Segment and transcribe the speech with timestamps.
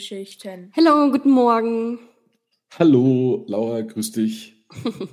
[0.00, 0.72] Filmgeschichten.
[0.76, 1.98] Hallo, guten Morgen.
[2.78, 4.56] Hallo, Laura, grüß dich.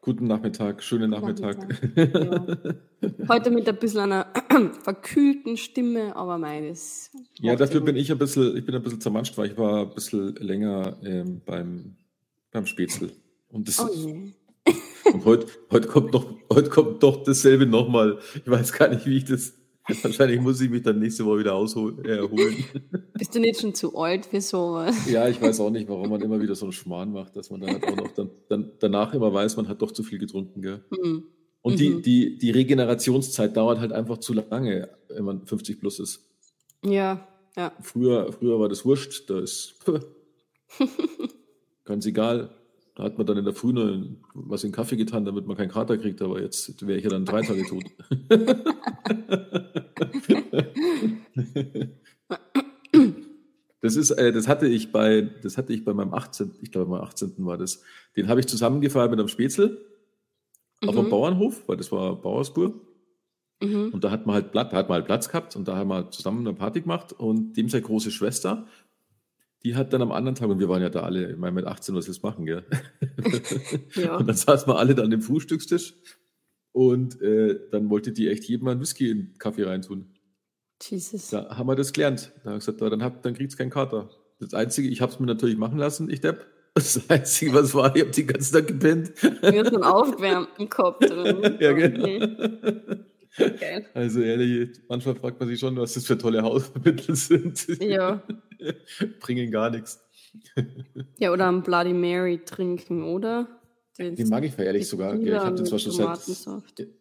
[0.00, 1.58] Guten Nachmittag, schönen Nachmittag.
[1.94, 2.76] Nachmittag,
[3.28, 4.32] Heute mit ein bisschen einer
[4.82, 7.10] verkühlten Stimme, aber meines.
[7.40, 9.94] Ja, dafür bin ich ein bisschen, ich bin ein bisschen zermanscht, weil ich war ein
[9.94, 11.96] bisschen länger ähm, beim,
[12.50, 13.10] beim Spätzle.
[13.48, 14.32] Und, das, Oh je.
[15.12, 18.18] und heute, heute, kommt doch, heute kommt doch dasselbe nochmal.
[18.34, 19.52] Ich weiß gar nicht, wie ich das.
[20.02, 22.56] Wahrscheinlich muss ich mich dann nächste Woche wieder ausholen, äh, erholen.
[23.14, 24.94] Bist du nicht schon zu alt für sowas?
[25.10, 27.60] Ja, ich weiß auch nicht, warum man immer wieder so einen Schmarrn macht, dass man
[27.60, 30.62] dann halt auch noch dann, dann danach immer weiß, man hat doch zu viel getrunken,
[30.62, 30.84] gell?
[30.90, 31.24] Hm.
[31.62, 32.02] Und die, Mhm.
[32.02, 36.20] die, die Regenerationszeit dauert halt einfach zu lange, wenn man 50 plus ist.
[36.84, 37.72] Ja, ja.
[37.80, 39.74] Früher, früher war das wurscht, da ist
[41.84, 42.50] ganz egal.
[42.94, 43.96] Da hat man dann in der Früh noch
[44.34, 47.24] was in Kaffee getan, damit man keinen Kater kriegt, aber jetzt wäre ich ja dann
[47.24, 47.84] drei Tage tot.
[53.80, 56.90] Das ist, äh, das hatte ich bei, das hatte ich bei meinem 18., ich glaube,
[56.90, 57.34] meinem 18.
[57.38, 57.82] war das.
[58.16, 59.78] Den habe ich zusammengefeiert mit einem Spätzle
[60.82, 61.10] auf einem Mhm.
[61.10, 62.74] Bauernhof, weil das war Bauersbur.
[63.62, 63.90] Mhm.
[63.92, 65.88] Und da hat man halt Platz, da hat man halt Platz gehabt und da haben
[65.88, 68.66] wir zusammen eine Party gemacht und dem seine große Schwester,
[69.64, 71.66] die hat dann am anderen Tag, und wir waren ja da alle, ich meine, mit
[71.66, 72.64] 18, was jetzt machen, gell?
[73.94, 74.16] Ja.
[74.16, 75.94] Und dann saßen wir alle dann am Frühstückstisch
[76.78, 80.06] und äh, dann wollte die echt jedem mal einen Whisky in den Kaffee reintun.
[80.80, 81.30] Jesus.
[81.30, 82.30] Da haben wir das gelernt.
[82.44, 84.08] Da habe ich gesagt, dann, habt, dann kriegt's keinen Kater.
[84.38, 86.46] Das Einzige, ich habe es mir natürlich machen lassen, ich Depp.
[86.74, 89.12] Das Einzige, was war, ich habe den ganzen Tag gepennt.
[89.20, 91.56] Wir haben einen aufgewärmten Kopf drin.
[91.60, 92.28] Ja, genau.
[93.36, 93.84] Okay.
[93.94, 97.66] Also ehrlich, manchmal fragt man sich schon, was das für tolle Hausmittel sind.
[97.80, 98.22] Ja.
[99.20, 100.00] Bringen gar nichts.
[101.18, 103.57] Ja, oder ein Bloody Mary trinken, oder?
[103.98, 105.18] Den mag ich feierlich sogar.
[105.20, 106.20] Ich habe den zwar schon seit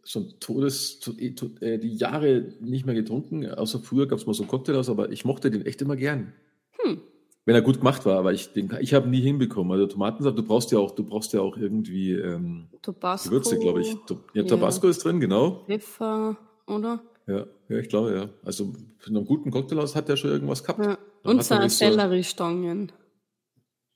[0.04, 3.46] schon Todes, to, eh, to, äh, die Jahre nicht mehr getrunken.
[3.50, 6.34] Außer früher gab es mal so Cocktails, aber ich mochte den echt immer gern.
[6.80, 7.02] Hm.
[7.46, 9.72] Wenn er gut gemacht war, aber ich, den, ich habe nie hinbekommen.
[9.72, 13.30] Also Tomatensaft, du brauchst ja auch, du brauchst ja auch irgendwie ähm, Tabasco.
[13.30, 13.88] Gewürze, glaube ich.
[13.90, 14.44] Ja, Ja.
[14.44, 15.64] Tabasco ist drin, genau.
[15.68, 17.00] Pfeffer, oder?
[17.28, 18.30] Ja, ja, ich glaube, ja.
[18.44, 20.84] Also für einen guten Cocktailhaus hat der schon irgendwas gehabt.
[20.84, 20.98] Ja.
[21.24, 22.92] Und seine nicht so- Selleriestangen.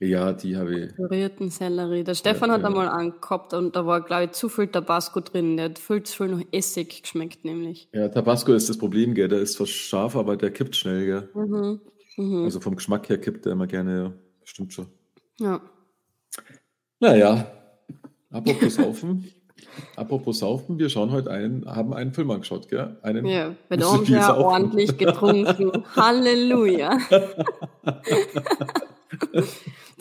[0.04, 0.96] Ja, die habe ich.
[0.96, 2.04] Pürierten Sellerie.
[2.04, 2.68] Der Stefan Ja, hat ja.
[2.70, 5.58] einmal angehabt und da war, glaube ich, zu viel Tabasco drin.
[5.58, 7.88] Der hat viel zu viel nach Essig geschmeckt, nämlich.
[7.94, 9.28] Ja, Tabasco ist das Problem, gell.
[9.28, 11.30] Der ist zwar scharf, aber der kippt schnell, gell.
[11.36, 11.82] Mhm.
[12.18, 12.44] Mhm.
[12.46, 14.12] Also vom Geschmack her kippt er immer gerne, ja.
[14.44, 14.88] Stimmt schon.
[15.40, 15.62] Ja.
[17.00, 17.52] Naja,
[18.32, 19.32] apropos Saufen.
[19.96, 22.98] apropos Saufen, wir schauen heute einen, haben einen Film angeschaut, gell?
[23.04, 25.72] Einen, ja, du haben wir ja ordentlich getrunken.
[25.96, 26.98] Halleluja.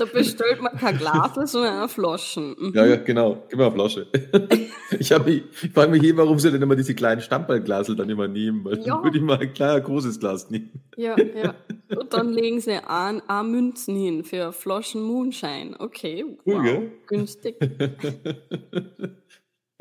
[0.00, 2.56] da bestellt man kein Glas, sondern eine Flaschen.
[2.58, 2.72] Mhm.
[2.74, 3.44] Ja, ja, genau.
[3.48, 4.06] Gib mir eine Flasche.
[4.98, 8.28] ich mich, ich frage mich eh, warum sie denn immer diese kleinen Stammballglasel dann immer
[8.28, 8.94] nehmen, weil Ja.
[8.94, 10.70] dann würde ich mal ein kleines, großes Glas nehmen.
[10.96, 11.54] Ja, ja.
[11.96, 15.76] Und dann legen sie an, a Münzen hin für Flaschen Moonshine.
[15.78, 16.92] Okay, Cool, wow, gell?
[17.06, 17.56] günstig.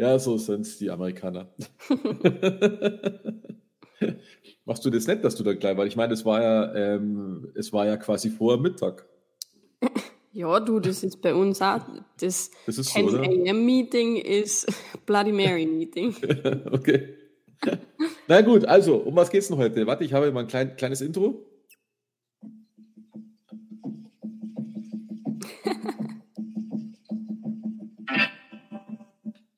[0.02, 1.50] Ja, so sind's die Amerikaner.
[4.63, 7.52] Machst du das nicht, dass du da gleich, weil ich meine, es war ja, ähm,
[7.56, 9.06] es war ja quasi vor Mittag.
[10.39, 11.81] Ja, du, das ist bei uns auch.
[12.17, 13.19] Das Das ist so, 10 oder?
[13.23, 13.66] a.m.
[13.66, 14.67] Meeting ist
[15.05, 16.16] Bloody Mary Meeting.
[16.72, 17.13] okay.
[18.25, 19.85] Na gut, also, um was geht's denn heute?
[19.85, 21.45] Warte, ich habe mal ein klein, kleines Intro.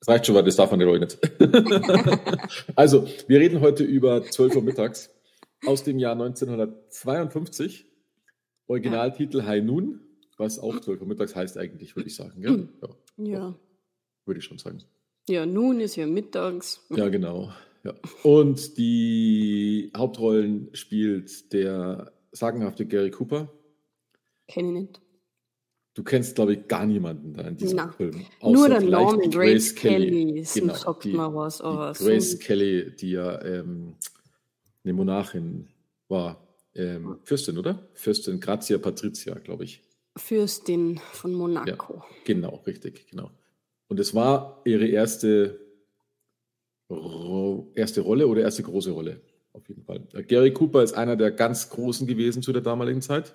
[0.00, 1.16] Das reicht schon, weil das darf man ja nicht.
[2.74, 5.10] also, wir reden heute über 12 Uhr mittags
[5.64, 7.86] aus dem Jahr 1952.
[8.66, 10.00] Originaltitel High Noon,
[10.42, 12.40] was auch 12 Uhr mittags heißt eigentlich, würde ich sagen.
[12.42, 12.68] Gell?
[12.82, 13.58] Ja, Ja.
[14.26, 14.78] würde ich schon sagen.
[15.28, 16.84] Ja, nun ist ja mittags.
[16.90, 17.52] Ja, genau.
[17.84, 17.94] Ja.
[18.22, 23.52] Und die Hauptrollen spielt der sagenhafte Gary Cooper.
[24.48, 25.00] Kenne ich nicht.
[25.94, 27.92] Du kennst, glaube ich, gar niemanden da in diesem Na.
[27.92, 28.24] Film.
[28.42, 32.38] Nur der Name die Grace Kelly Genau, sagt die, mir was, aber die Grace so-
[32.38, 33.96] Kelly, die ja ähm,
[34.84, 35.68] eine Monarchin
[36.08, 36.48] war.
[36.74, 37.86] Ähm, Fürstin, oder?
[37.92, 39.82] Fürstin Grazia Patricia, glaube ich.
[40.16, 42.02] Fürstin von Monaco.
[42.24, 43.30] Genau, richtig, genau.
[43.88, 45.60] Und es war ihre erste,
[47.74, 49.20] erste Rolle oder erste große Rolle,
[49.52, 50.06] auf jeden Fall.
[50.12, 53.34] Äh, Gary Cooper ist einer der ganz Großen gewesen zu der damaligen Zeit.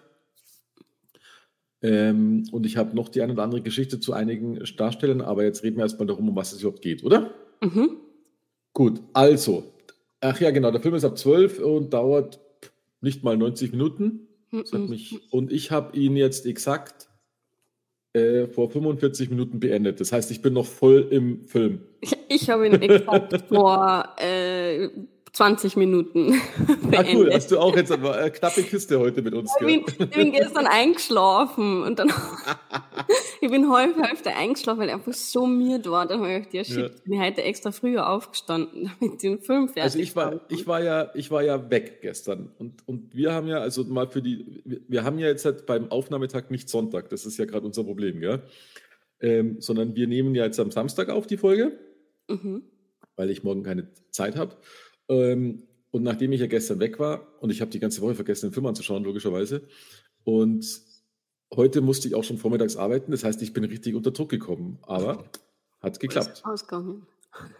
[1.81, 5.63] Ähm, und ich habe noch die eine oder andere Geschichte zu einigen Darstellern, aber jetzt
[5.63, 7.33] reden wir erstmal darum, um was es überhaupt geht, oder?
[7.61, 7.97] Mhm.
[8.73, 9.63] Gut, also,
[10.21, 12.39] ach ja, genau, der Film ist ab 12 und dauert
[13.01, 14.26] nicht mal 90 Minuten.
[14.51, 14.89] Hat Mhm.
[14.89, 17.09] mich, und ich habe ihn jetzt exakt
[18.13, 19.99] äh, vor 45 Minuten beendet.
[19.99, 21.81] Das heißt, ich bin noch voll im Film.
[22.29, 24.89] Ich habe ihn exakt vor äh,
[25.33, 26.41] 20 Minuten.
[26.95, 27.31] Ah, cool.
[27.31, 29.51] Hast du auch jetzt eine knappe Kiste heute mit uns?
[29.59, 32.11] Ich bin, ich bin gestern eingeschlafen und dann
[33.41, 36.07] ich bin halb Hälfte eingeschlafen, weil ich einfach so müde war.
[36.07, 37.01] Dann habe ich gedacht, ja shit, ja.
[37.03, 41.11] bin heute extra früher aufgestanden, damit den Film fertig Also ich war, ich war ja,
[41.13, 45.03] ich war ja weg gestern und, und wir haben ja, also mal für die, wir
[45.03, 48.41] haben ja jetzt halt beim Aufnahmetag nicht Sonntag, das ist ja gerade unser Problem, gell?
[49.19, 51.77] Ähm, sondern wir nehmen ja jetzt am Samstag auf die Folge,
[52.27, 52.63] mhm.
[53.15, 54.55] weil ich morgen keine Zeit habe.
[55.09, 58.49] Ähm, und nachdem ich ja gestern weg war und ich habe die ganze Woche vergessen,
[58.49, 59.61] den Film anzuschauen, logischerweise,
[60.23, 60.65] und
[61.55, 64.79] heute musste ich auch schon vormittags arbeiten, das heißt, ich bin richtig unter Druck gekommen,
[64.83, 65.23] aber
[65.79, 66.41] hat geklappt.
[66.43, 67.07] Ausgegangen.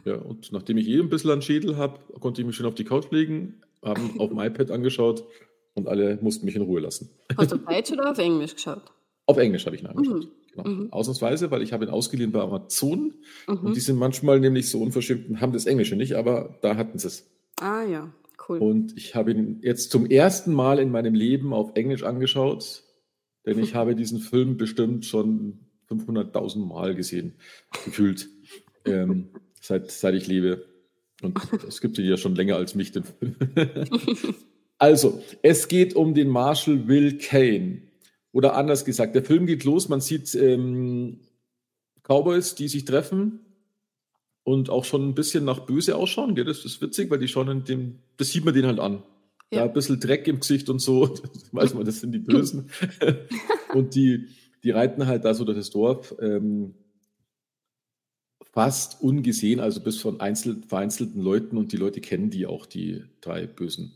[0.06, 2.76] Ja, und nachdem ich eh ein bisschen an Schädel habe, konnte ich mich schön auf
[2.76, 5.24] die Couch legen, haben auf dem iPad angeschaut
[5.76, 7.10] und alle mussten mich in Ruhe lassen.
[7.38, 8.84] Hast du auf Deutsch oder auf Englisch geschaut?
[9.28, 10.26] Auf Englisch habe ich ihn angeschaut.
[10.26, 10.32] Mhm.
[10.52, 10.70] Genau.
[10.70, 10.92] Mhm.
[10.92, 13.14] Ausnahmsweise, weil ich habe ihn ausgeliehen bei Amazon
[13.48, 13.58] mhm.
[13.58, 16.98] und die sind manchmal nämlich so unverschämt und haben das Englische nicht, aber da hatten
[16.98, 17.30] sie es.
[17.60, 18.14] Ah ja,
[18.48, 18.60] cool.
[18.60, 22.84] Und ich habe ihn jetzt zum ersten Mal in meinem Leben auf Englisch angeschaut,
[23.46, 25.60] denn ich habe diesen Film bestimmt schon
[25.90, 27.36] 500.000 Mal gesehen,
[27.86, 28.30] gefühlt,
[28.86, 29.30] ähm,
[29.62, 30.66] seit, seit ich lebe.
[31.22, 33.36] Und es gibt ihn ja schon länger als mich, den Film.
[34.78, 37.82] also, es geht um den Marshall Will Kane.
[38.34, 41.22] Oder anders gesagt, der Film geht los, man sieht ähm,
[42.04, 43.47] Cowboys, die sich treffen
[44.48, 46.34] und auch schon ein bisschen nach böse ausschauen.
[46.34, 46.46] Gell?
[46.46, 49.04] Das ist witzig, weil die schauen in dem, das sieht man denen halt an.
[49.52, 49.60] Ja.
[49.60, 51.16] ja ein bisschen Dreck im Gesicht und so,
[51.52, 52.70] weiß man, das sind die Bösen.
[53.74, 54.30] und die,
[54.64, 56.16] die reiten halt da so durch das Dorf.
[56.22, 56.76] Ähm,
[58.54, 63.04] fast ungesehen, also bis von einzel, vereinzelten Leuten und die Leute kennen die auch, die
[63.20, 63.96] drei Bösen.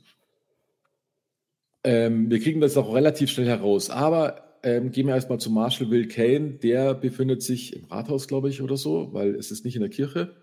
[1.86, 3.90] Ähm, wir kriegen das auch relativ schnell heraus.
[3.90, 6.56] Aber ähm, gehen wir erstmal zu Marshall Will Kane.
[6.62, 9.90] Der befindet sich im Rathaus, glaube ich, oder so, weil es ist nicht in der
[9.90, 10.36] Kirche.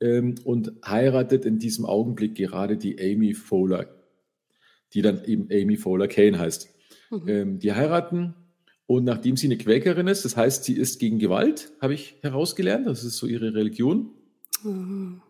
[0.00, 3.86] Ähm, und heiratet in diesem Augenblick gerade die Amy Fowler,
[4.92, 6.68] die dann eben Amy Fowler Kane heißt.
[7.10, 7.28] Mhm.
[7.28, 8.34] Ähm, die heiraten
[8.86, 12.86] und nachdem sie eine Quäkerin ist, das heißt, sie ist gegen Gewalt, habe ich herausgelernt.
[12.86, 14.10] Das ist so ihre Religion.
[14.62, 15.22] Mhm.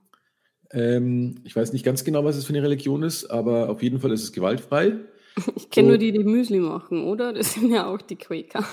[0.73, 4.01] Ähm, ich weiß nicht ganz genau, was es für eine Religion ist, aber auf jeden
[4.01, 4.97] Fall ist es gewaltfrei.
[5.55, 7.35] Ich kenne nur die, die Müsli machen, oder?
[7.35, 8.65] Das sind ja auch die Quaker.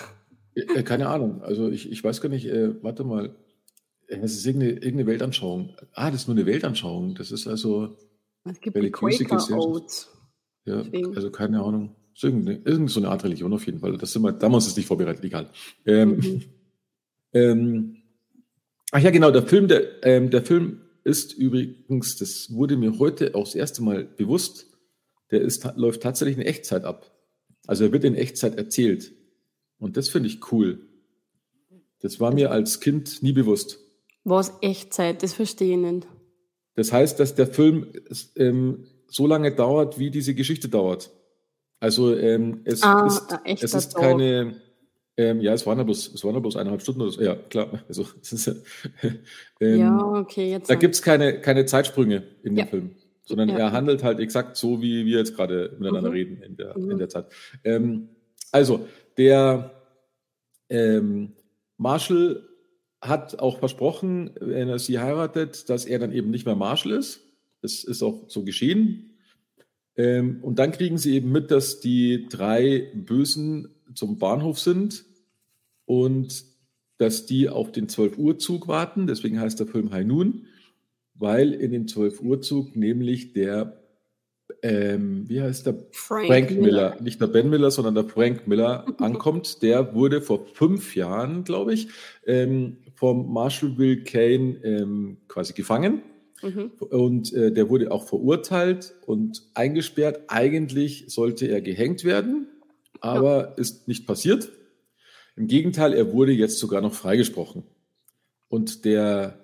[0.56, 1.42] Äh, keine Ahnung.
[1.42, 3.36] Also ich, ich weiß gar nicht, äh, warte mal.
[4.22, 5.76] Es ist irgendeine, irgendeine Weltanschauung.
[5.94, 7.16] Ah, das ist nur eine Weltanschauung.
[7.16, 7.98] Das ist also
[8.46, 10.10] es gibt religiöse Gesellschaft.
[10.66, 10.84] Ja,
[11.16, 11.96] also keine Ahnung.
[12.14, 13.98] Ist irgendeine, irgendeine so eine Art Religion auf jeden Fall.
[13.98, 15.50] Das sind wir, da muss es nicht vorbereitet, egal.
[15.86, 16.42] Ähm, mhm.
[17.34, 17.98] ähm,
[18.92, 23.36] ach ja, genau, der Film, der, ähm, der Film ist übrigens, das wurde mir heute
[23.36, 24.68] auch das erste Mal bewusst,
[25.32, 27.12] der ist, läuft tatsächlich in Echtzeit ab.
[27.66, 29.12] Also er wird in Echtzeit erzählt.
[29.80, 30.88] Und das finde ich cool.
[32.00, 33.80] Das war mir als Kind nie bewusst.
[34.24, 35.22] Was Echtzeit?
[35.24, 36.08] Das verstehe ich nicht.
[36.76, 37.88] Das heißt, dass der Film
[38.36, 41.12] ähm, so lange dauert, wie diese Geschichte dauert.
[41.80, 44.56] Also ähm, es, ah, ist, es ist keine,
[45.18, 47.22] ähm, ja, es waren ja bloß, es waren ja bloß eineinhalb Stunden oder so.
[47.22, 47.84] Ja, klar.
[47.88, 48.48] Also, ist,
[49.60, 50.70] ähm, ja, okay, jetzt.
[50.70, 52.66] Da gibt es keine, keine Zeitsprünge in ja.
[52.66, 53.58] dem Film sondern ja.
[53.58, 56.16] er handelt halt exakt so, wie wir jetzt gerade miteinander mhm.
[56.16, 56.92] reden in der, mhm.
[56.92, 57.28] in der Zeit.
[57.64, 58.10] Ähm,
[58.52, 58.88] also,
[59.18, 59.72] der
[60.70, 61.34] ähm,
[61.78, 62.44] Marshall
[63.08, 67.22] hat auch versprochen, wenn er sie heiratet, dass er dann eben nicht mehr Marshall ist.
[67.62, 69.18] Das ist auch so geschehen.
[69.96, 75.06] Ähm, und dann kriegen sie eben mit, dass die drei Bösen zum Bahnhof sind
[75.86, 76.46] und
[76.98, 79.08] dass die auf den 12 Uhr Zug warten.
[79.08, 80.48] Deswegen heißt der Film High Noon
[81.16, 83.83] weil in den 12 Uhr Zug nämlich der,
[84.64, 85.76] ähm, wie heißt der?
[85.92, 86.62] Frank, Frank Miller.
[86.62, 86.98] Miller.
[87.02, 89.62] nicht der Ben Miller, sondern der Frank Miller ankommt.
[89.62, 91.90] Der wurde vor fünf Jahren, glaube ich,
[92.26, 96.02] ähm, vom Marshall Will Kane ähm, quasi gefangen.
[96.42, 96.72] Mhm.
[96.80, 100.22] Und äh, der wurde auch verurteilt und eingesperrt.
[100.28, 102.48] Eigentlich sollte er gehängt werden,
[103.02, 103.54] aber ja.
[103.56, 104.50] ist nicht passiert.
[105.36, 107.64] Im Gegenteil, er wurde jetzt sogar noch freigesprochen.
[108.48, 109.40] Und der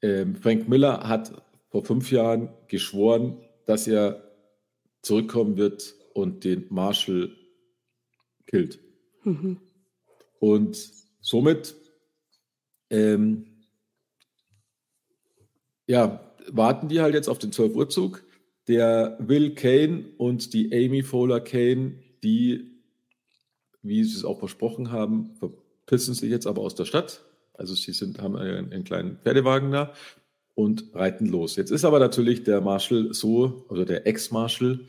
[0.00, 3.36] ähm, Frank Miller hat vor fünf Jahren geschworen,
[3.66, 4.31] dass er
[5.02, 7.36] zurückkommen wird und den Marshall
[8.46, 8.80] killt.
[9.24, 9.60] Mhm.
[10.38, 10.90] Und
[11.20, 11.74] somit
[12.90, 13.46] ähm,
[15.86, 18.24] ja, warten die halt jetzt auf den 12 Uhr Zug.
[18.68, 22.80] Der Will Kane und die Amy Fowler Kane, die,
[23.82, 27.92] wie sie es auch versprochen haben, verpissen sich jetzt aber aus der Stadt, also sie
[27.92, 29.92] sind, haben einen, einen kleinen Pferdewagen da
[30.54, 31.56] und reiten los.
[31.56, 34.86] Jetzt ist aber natürlich der Marshall so, oder der Ex-Marshall,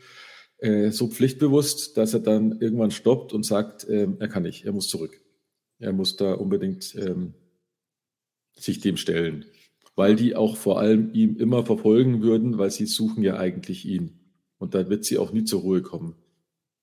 [0.58, 4.72] äh, so pflichtbewusst, dass er dann irgendwann stoppt und sagt, äh, er kann nicht, er
[4.72, 5.20] muss zurück.
[5.78, 7.34] Er muss da unbedingt ähm,
[8.56, 9.46] sich dem stellen.
[9.96, 14.18] weil die auch vor allem ihm immer verfolgen würden, weil sie suchen ja eigentlich ihn.
[14.58, 16.16] Und da wird sie auch nie zur Ruhe kommen.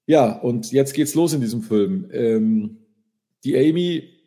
[0.08, 2.08] Ja, und jetzt geht's los in diesem Film.
[2.12, 2.78] Ähm,
[3.44, 4.21] die Amy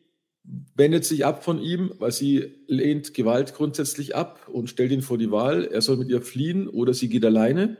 [0.77, 5.19] wendet sich ab von ihm, weil sie lehnt Gewalt grundsätzlich ab und stellt ihn vor
[5.19, 5.65] die Wahl.
[5.65, 7.77] Er soll mit ihr fliehen oder sie geht alleine.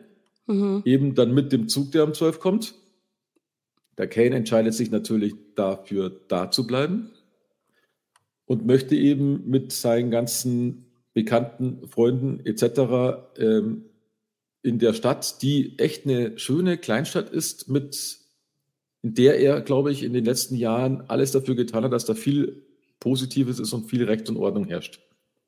[0.47, 0.83] Mhm.
[0.85, 2.75] Eben dann mit dem Zug, der um 12 kommt.
[3.99, 7.11] Der Kane entscheidet sich natürlich dafür, da zu bleiben
[8.47, 13.39] und möchte eben mit seinen ganzen Bekannten, Freunden etc.
[13.39, 13.85] Ähm,
[14.63, 18.19] in der Stadt, die echt eine schöne Kleinstadt ist, mit
[19.05, 22.15] in der er, glaube ich, in den letzten Jahren alles dafür getan hat, dass da
[22.15, 22.63] viel
[23.01, 24.99] Positives ist und viel Recht und Ordnung herrscht.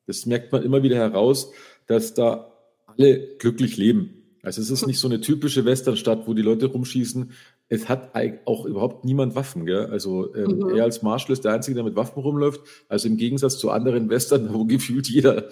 [0.07, 1.53] Das merkt man immer wieder heraus,
[1.87, 2.53] dass da
[2.85, 4.23] alle glücklich leben.
[4.43, 7.33] Also es ist nicht so eine typische Westernstadt, wo die Leute rumschießen.
[7.69, 8.11] Es hat
[8.45, 9.65] auch überhaupt niemand Waffen.
[9.65, 9.87] Gell?
[9.87, 10.77] Also ähm, mhm.
[10.77, 12.61] er als Marshall ist der Einzige, der mit Waffen rumläuft.
[12.91, 15.49] Also im Gegensatz zu anderen Western, wo gefühlt jeder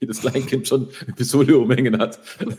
[0.00, 2.18] jedes Kleinkind schon eine Pistole umhängen hat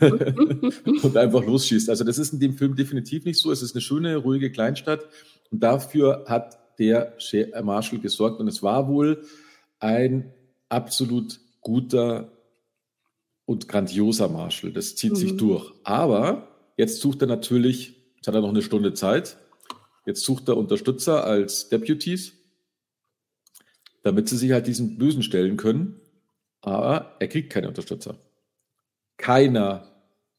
[1.02, 1.90] und einfach losschießt.
[1.90, 3.50] Also das ist in dem Film definitiv nicht so.
[3.50, 5.06] Es ist eine schöne, ruhige Kleinstadt
[5.50, 7.14] und dafür hat der
[7.62, 9.22] Marshall gesorgt und es war wohl
[9.80, 10.32] ein
[10.68, 12.32] absolut guter
[13.46, 14.72] und grandioser Marshall.
[14.72, 15.16] Das zieht mhm.
[15.16, 15.72] sich durch.
[15.82, 19.38] Aber jetzt sucht er natürlich, jetzt hat er noch eine Stunde Zeit,
[20.06, 22.34] jetzt sucht er Unterstützer als Deputies,
[24.02, 26.00] damit sie sich halt diesen Bösen stellen können.
[26.60, 28.18] Aber er kriegt keine Unterstützer.
[29.16, 29.84] Keiner.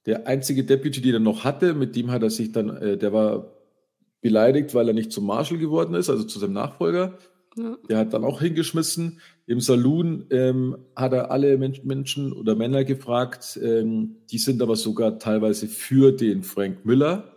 [0.05, 3.13] Der einzige Deputy, den er noch hatte, mit dem hat er sich dann, äh, der
[3.13, 3.53] war
[4.21, 7.17] beleidigt, weil er nicht zum Marshal geworden ist, also zu seinem Nachfolger.
[7.55, 7.77] Ja.
[7.89, 9.19] Der hat dann auch hingeschmissen.
[9.45, 13.59] Im Saloon ähm, hat er alle Men Menschen oder Männer gefragt.
[13.61, 17.33] Ähm, die sind aber sogar teilweise für den Frank Miller.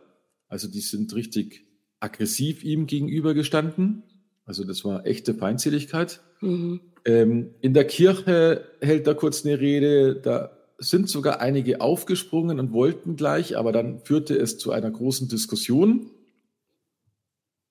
[0.48, 1.66] Also die sind richtig
[1.98, 4.02] aggressiv ihm gegenüber gestanden.
[4.44, 6.20] Also das war echte Feindseligkeit.
[6.40, 6.80] Mhm.
[7.04, 12.72] Ähm, in der Kirche hält er kurz eine Rede, da sind sogar einige aufgesprungen und
[12.72, 16.10] wollten gleich, aber dann führte es zu einer großen Diskussion.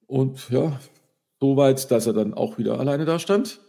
[0.08, 0.80] Und ja,
[1.40, 3.60] so weit, dass er dann auch wieder alleine da stand.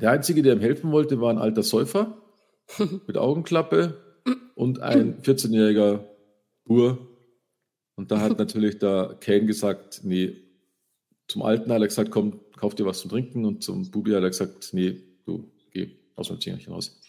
[0.00, 2.18] Der Einzige, der ihm helfen wollte, war ein alter Säufer
[3.06, 3.96] mit Augenklappe
[4.54, 6.04] und ein 14-jähriger
[6.64, 6.98] Bur.
[7.94, 10.43] Und da hat natürlich der Kane gesagt, nee,
[11.28, 13.44] zum Alten hat er gesagt, komm, kauf dir was zu trinken.
[13.44, 17.00] Und zum Bubi hat er gesagt, nee, du geh aus dem Zingerchen raus.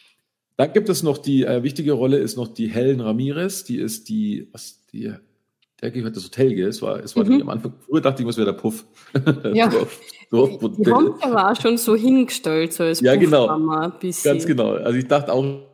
[0.57, 3.65] Dann gibt es noch die äh, wichtige Rolle, ist noch die Helen Ramirez.
[3.65, 5.13] Die ist die, was, die,
[5.81, 6.69] der gehört das Hotel, gell?
[6.69, 7.41] Es war, es war mhm.
[7.41, 8.85] am Anfang, früher dachte ich, was wäre der Puff.
[9.53, 9.67] Ja.
[9.67, 9.99] Dorf,
[10.31, 13.47] Dorf, die Honka war schon so hingestellt, so als Ja, genau.
[14.23, 14.71] Ganz genau.
[14.75, 15.65] Also ich dachte auch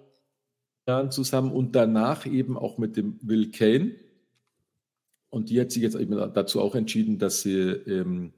[1.10, 3.96] zusammen und danach eben auch mit dem Will Kane.
[5.32, 8.34] Und die hat sich jetzt eben dazu auch entschieden, dass sie ähm,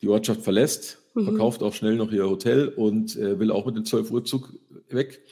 [0.00, 1.24] die Ortschaft verlässt, mhm.
[1.24, 4.54] verkauft auch schnell noch ihr Hotel und äh, will auch mit dem 12 Uhr Zug
[4.88, 5.22] weg.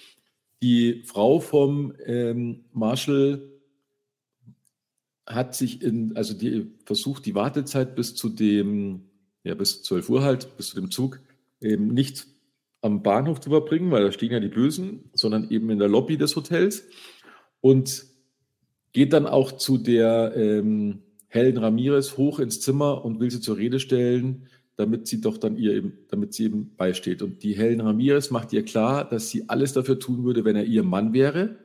[0.62, 3.50] Die Frau vom ähm, Marshall
[5.26, 9.09] hat sich in, also die versucht, die Wartezeit bis zu dem,
[9.43, 11.21] ja, bis 12 Uhr halt, bis zu dem Zug,
[11.62, 12.26] eben nicht
[12.83, 16.19] am Bahnhof zu verbringen, weil da stehen ja die Bösen, sondern eben in der Lobby
[16.19, 16.85] des Hotels
[17.61, 18.07] und
[18.97, 23.59] geht dann auch zu der ähm, Helen Ramirez hoch ins Zimmer und will sie zur
[23.59, 27.21] Rede stellen, damit sie doch dann ihr eben, damit sie eben beisteht.
[27.21, 30.65] Und die Helen Ramirez macht ihr klar, dass sie alles dafür tun würde, wenn er
[30.65, 31.59] ihr Mann wäre.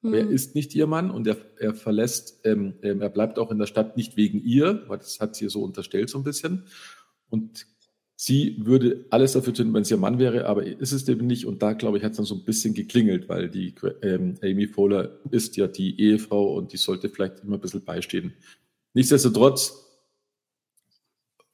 [0.00, 0.14] Mhm.
[0.14, 3.58] Er ist nicht ihr Mann und er, er verlässt, ähm, ähm, er bleibt auch in
[3.58, 6.66] der Stadt nicht wegen ihr, weil das hat sie so unterstellt so ein bisschen.
[7.28, 7.66] Und
[8.16, 11.46] sie würde alles dafür tun, wenn sie ihr Mann wäre, aber ist es eben nicht.
[11.46, 14.66] Und da, glaube ich, hat es dann so ein bisschen geklingelt, weil die ähm, Amy
[14.66, 18.32] Fowler ist ja die Ehefrau und die sollte vielleicht immer ein bisschen beistehen.
[18.94, 19.86] Nichtsdestotrotz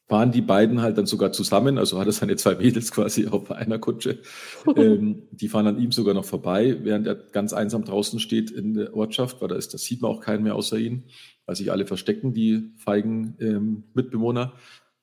[0.09, 3.50] fahren die beiden halt dann sogar zusammen, also hat er seine zwei Mädels quasi auf
[3.50, 4.19] einer Kutsche.
[4.76, 8.75] ähm, die fahren an ihm sogar noch vorbei, während er ganz einsam draußen steht in
[8.75, 11.04] der Ortschaft, weil da ist, das sieht man auch keinen mehr außer ihn,
[11.47, 14.52] weil sich alle verstecken, die feigen ähm, Mitbewohner.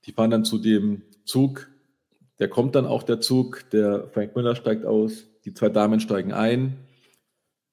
[0.06, 1.70] Die fahren dann zu dem Zug,
[2.40, 6.34] der kommt dann auch der Zug, der Frank Miller steigt aus, die zwei Damen steigen
[6.34, 6.78] ein,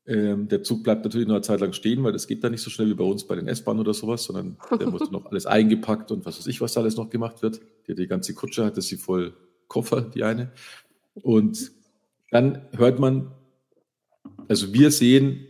[0.06, 2.62] ähm, der Zug bleibt natürlich nur eine Zeit lang stehen, weil das geht da nicht
[2.62, 5.46] so schnell wie bei uns bei den S-Bahnen oder sowas, sondern der muss noch alles
[5.46, 7.60] eingepackt und was weiß ich, was da alles noch gemacht wird.
[7.88, 9.34] Die, die ganze Kutsche hatte sie voll
[9.66, 10.52] Koffer, die eine.
[11.14, 11.72] Und
[12.30, 13.32] dann hört man,
[14.46, 15.46] also wir sehen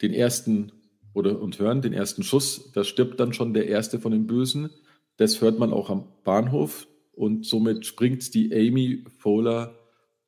[0.00, 0.72] den ersten
[1.14, 4.70] oder und hören den ersten Schuss, da stirbt dann schon der erste von den Bösen.
[5.16, 9.78] Das hört man auch am Bahnhof und somit springt die Amy Fowler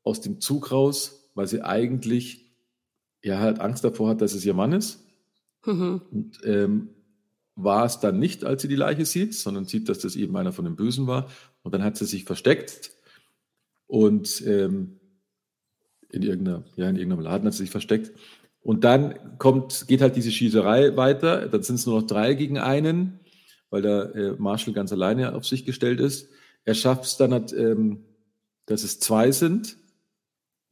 [0.03, 2.45] aus dem Zug raus, weil sie eigentlich
[3.23, 5.05] ja halt Angst davor hat, dass es ihr Mann ist.
[5.65, 6.03] Mhm.
[6.11, 6.91] Und ähm,
[7.57, 10.53] war es dann nicht, als sie die Leiche sieht, sondern sieht, dass das eben einer
[10.53, 11.31] von den Bösen war.
[11.63, 12.93] Und dann hat sie sich versteckt
[13.87, 15.01] und ähm,
[16.11, 18.13] in, irgendeiner, ja, in irgendeinem Laden hat sie sich versteckt.
[18.61, 21.49] Und dann kommt, geht halt diese Schießerei weiter.
[21.49, 23.21] Dann sind es nur noch drei gegen einen,
[23.71, 26.31] weil der äh, Marshall ganz alleine auf sich gestellt ist.
[26.65, 28.05] Er schafft es dann, halt, ähm,
[28.67, 29.77] dass es zwei sind.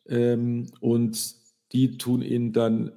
[0.09, 1.35] Ähm, und
[1.73, 2.93] die tun ihn dann,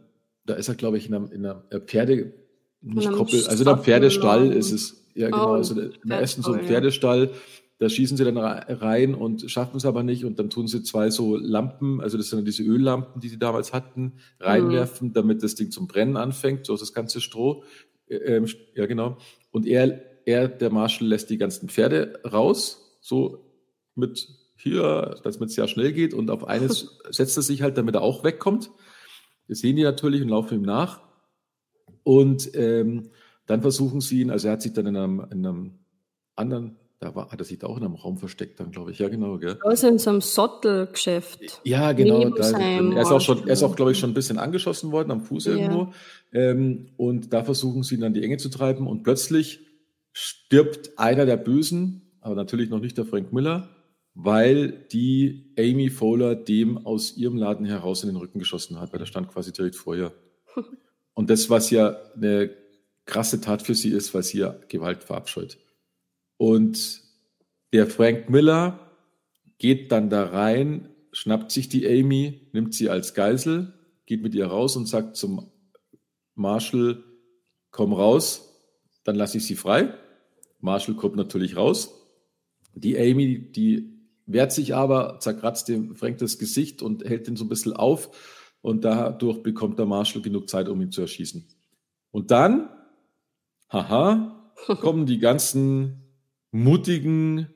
[0.46, 2.34] da ist er, glaube ich, in einer, in einer Pferde,
[2.82, 5.06] nicht Koppel, also in einem Pferdestall ist es.
[5.16, 5.52] Ja, genau.
[5.52, 7.32] Oh, also im ersten so ein Pferdestall.
[7.78, 10.24] Da schießen sie dann rein und schaffen es aber nicht.
[10.24, 13.74] Und dann tun sie zwei so Lampen, also das sind diese Öllampen, die sie damals
[13.74, 15.14] hatten, reinwerfen, mhm.
[15.14, 17.64] damit das Ding zum Brennen anfängt, so das ganze Stroh.
[18.08, 19.18] Ähm, ja, genau.
[19.52, 23.46] Und er, er, der Marshall, lässt die ganzen Pferde raus, so
[23.94, 26.14] mit hier, damit es ja schnell geht.
[26.14, 28.72] Und auf eines setzt er sich halt, damit er auch wegkommt.
[29.48, 31.02] Das sehen die natürlich und laufen ihm nach.
[32.04, 33.12] Und ähm,
[33.46, 35.80] dann versuchen sie ihn, also er hat sich dann in einem, in einem
[36.36, 38.98] anderen, da war, hat er sich da auch in einem Raum versteckt, dann glaube ich,
[38.98, 39.60] ja genau, gell?
[39.62, 41.62] Also in so einem Sottelgeschäft.
[41.64, 42.30] Ja, genau.
[42.30, 45.12] Da, er ist auch schon, er ist auch, glaube ich, schon ein bisschen angeschossen worden
[45.12, 45.54] am Fuß ja.
[45.54, 45.94] irgendwo.
[46.34, 49.60] Ähm, und da versuchen sie ihn dann die Enge zu treiben und plötzlich
[50.12, 53.70] stirbt einer der Bösen, aber natürlich noch nicht der Frank Miller,
[54.16, 58.98] weil die Amy Fowler dem aus ihrem Laden heraus in den Rücken geschossen hat, weil
[58.98, 60.12] der stand quasi direkt vor ihr.
[61.14, 62.50] Und das, was ja eine
[63.06, 65.60] krasse Tat für sie ist, weil sie ja Gewalt verabscheut.
[66.38, 67.04] Und
[67.74, 68.80] der Frank Miller
[69.60, 73.72] geht dann da rein, schnappt sich die Amy, nimmt sie als Geisel,
[74.08, 75.52] geht mit ihr raus und sagt zum
[76.34, 77.04] Marshall,
[77.70, 78.52] komm raus,
[79.04, 79.94] dann lasse ich sie frei.
[80.60, 82.02] Marshall kommt natürlich raus.
[82.76, 87.46] Die Amy, die wehrt sich aber, zerkratzt dem Frank das Gesicht und hält ihn so
[87.46, 88.12] ein bisschen auf.
[88.62, 91.48] Und dadurch bekommt der Marshall genug Zeit, um ihn zu erschießen.
[92.12, 92.70] Und dann,
[93.70, 96.02] haha, kommen die ganzen
[96.52, 97.48] mutigen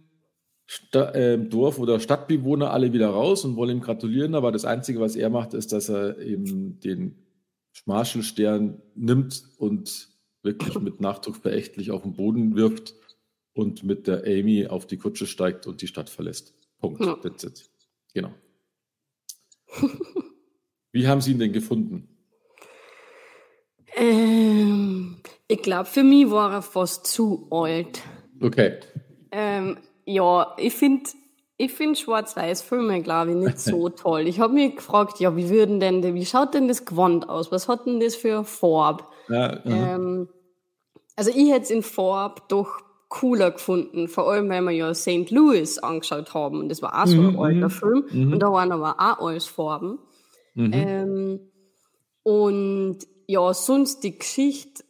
[0.67, 4.99] Sta äh, Dorf- oder Stadtbewohner alle wieder raus und wollen ihm gratulieren, aber das Einzige,
[4.99, 7.25] was er macht, ist, dass er eben den
[7.85, 10.09] Marshall-Stern nimmt und
[10.43, 12.93] wirklich mit Nachdruck verächtlich auf den Boden wirft
[13.53, 16.53] und mit der Amy auf die Kutsche steigt und die Stadt verlässt.
[16.79, 17.03] Punkt.
[17.03, 17.15] Ja.
[17.15, 17.69] That's it.
[18.13, 18.33] Genau.
[20.91, 22.07] Wie haben Sie ihn denn gefunden?
[23.95, 28.01] Ähm, ich glaube, für mich war er fast zu alt.
[28.41, 28.79] Okay.
[29.31, 31.09] Ähm, ja, ich finde
[31.57, 34.27] ich find Schwarz-Weiß-Filme, glaube ich, nicht so toll.
[34.27, 37.51] Ich habe mich gefragt, ja, wie würden denn, wie schaut denn das Gewand aus?
[37.51, 39.03] Was hat denn das für Farbe?
[39.27, 40.29] Ja, ähm,
[41.17, 42.79] also ich hätte es in Farbe doch
[43.09, 45.31] cooler gefunden, vor allem weil wir ja St.
[45.31, 48.33] Louis angeschaut haben und das war auch so ein mhm, alter mhm, Film mhm.
[48.33, 49.99] und da waren aber auch alles Farben.
[50.53, 50.71] Mhm.
[50.73, 51.39] Ähm,
[52.23, 54.83] und ja, sonst die Geschichte,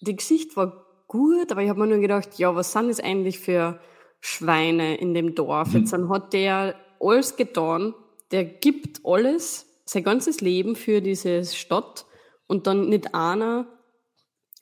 [0.00, 3.38] die Geschichte war gut, aber ich habe mir nur gedacht, ja, was sind das eigentlich
[3.38, 3.78] für
[4.20, 5.72] Schweine in dem Dorf?
[5.72, 5.80] Mhm.
[5.80, 7.94] Jetzt dann hat der alles getan,
[8.32, 12.06] der gibt alles, sein ganzes Leben für diese Stadt
[12.48, 13.68] und dann nicht einer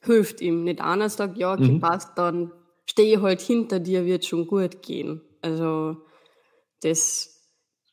[0.02, 1.81] hilft ihm, nicht einer sagt, ja, okay, mhm.
[1.81, 2.50] passt, dann
[2.86, 5.20] stehe halt hinter dir, wird schon gut gehen.
[5.40, 5.96] Also
[6.82, 7.50] das,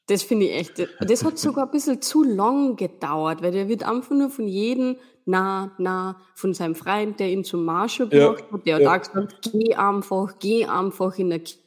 [0.07, 3.83] das finde ich echt, das hat sogar ein bisschen zu lang gedauert, weil der wird
[3.83, 4.97] einfach nur von jedem
[5.29, 8.91] na, na, von seinem Freund, der ihn zum Marsch gebracht ja, hat, der ja.
[8.91, 11.59] hat auch gesagt, geh einfach, geh einfach in der Kirche,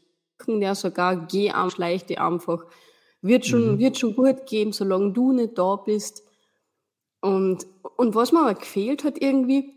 [0.59, 2.65] der sogar, geh einfach, schleich dich einfach.
[3.21, 3.79] Wird schon, mhm.
[3.79, 6.25] wird schon gut gehen, solange du nicht da bist.
[7.21, 9.73] Und, und was mir aber gefehlt hat irgendwie,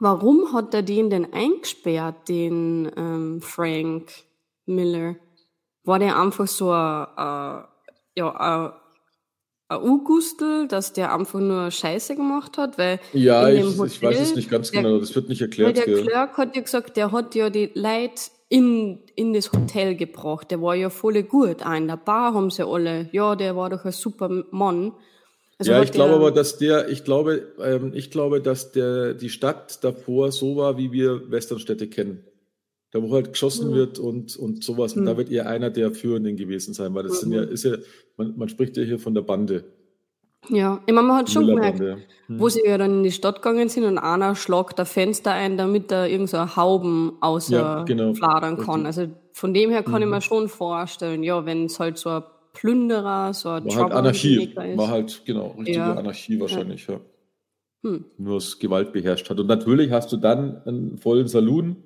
[0.00, 4.12] warum hat er den denn eingesperrt, den ähm, Frank
[4.66, 5.16] Miller?
[5.84, 7.64] War der einfach so ein,
[8.14, 8.74] ja,
[9.68, 14.20] ein U-Gustel, dass der einfach nur Scheiße gemacht hat, weil ja, ich, Hotel, ich, weiß
[14.20, 15.76] es nicht ganz der, genau, das wird nicht erklärt.
[15.76, 20.50] Der Clerk hat ja gesagt, der hat ja die Leute in, in das Hotel gebracht,
[20.50, 21.64] der war ja voll gut.
[21.64, 24.92] Auch in der Bar haben sie alle, ja, der war doch ein super Mann.
[25.58, 29.28] Also ja, ich glaube aber, dass der, ich glaube, ähm, ich glaube, dass der, die
[29.28, 32.24] Stadt davor so war, wie wir Westernstädte kennen
[32.90, 33.74] da wo halt geschossen mhm.
[33.74, 34.94] wird und, und sowas.
[34.94, 35.06] Und mhm.
[35.06, 37.32] da wird eher einer der Führenden gewesen sein, weil das mhm.
[37.32, 37.76] sind ja, ist ja,
[38.16, 39.64] man, man spricht ja hier von der Bande.
[40.48, 41.98] Ja, ich meine, man hat schon gemerkt, hm.
[42.28, 45.56] wo sie ja dann in die Stadt gegangen sind und einer schlagt das Fenster ein,
[45.56, 48.14] damit er irgend so Hauben außer ja, genau.
[48.14, 48.86] fladern kann.
[48.86, 50.02] Also von dem her kann mhm.
[50.02, 53.92] ich mir schon vorstellen, ja, wenn es halt so ein Plünderer, so ein War halt
[53.92, 55.94] Anarchie, war halt, genau, richtige ja.
[55.94, 56.94] Anarchie wahrscheinlich, ja.
[56.94, 57.00] ja.
[57.82, 58.04] Hm.
[58.18, 59.38] Nur das Gewalt beherrscht hat.
[59.38, 61.76] Und natürlich hast du dann einen vollen Saloon,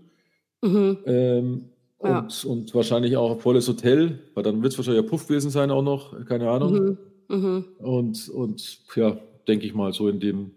[0.62, 0.98] Mhm.
[1.06, 1.64] Ähm,
[2.02, 2.20] ja.
[2.20, 5.50] und, und wahrscheinlich auch ein volles Hotel, weil dann wird es wahrscheinlich ein Puff gewesen
[5.50, 6.72] sein auch noch, keine Ahnung.
[6.72, 6.98] Mhm.
[7.28, 7.64] Mhm.
[7.78, 9.16] Und, und ja,
[9.48, 10.52] denke ich mal, so in dem,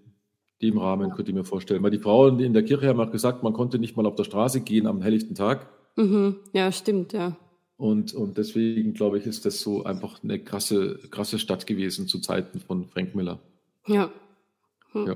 [0.61, 1.15] dem Rahmen ja.
[1.15, 1.83] könnte ich mir vorstellen.
[1.83, 4.23] Weil die Frauen in der Kirche haben auch gesagt, man konnte nicht mal auf der
[4.23, 5.67] Straße gehen am helllichten Tag.
[5.95, 6.37] Mhm.
[6.53, 7.37] Ja, stimmt, ja.
[7.77, 12.19] Und, und deswegen, glaube ich, ist das so einfach eine krasse, krasse Stadt gewesen zu
[12.19, 13.39] Zeiten von Frank Miller.
[13.85, 14.11] Ja.
[14.91, 15.07] Hm.
[15.07, 15.15] ja.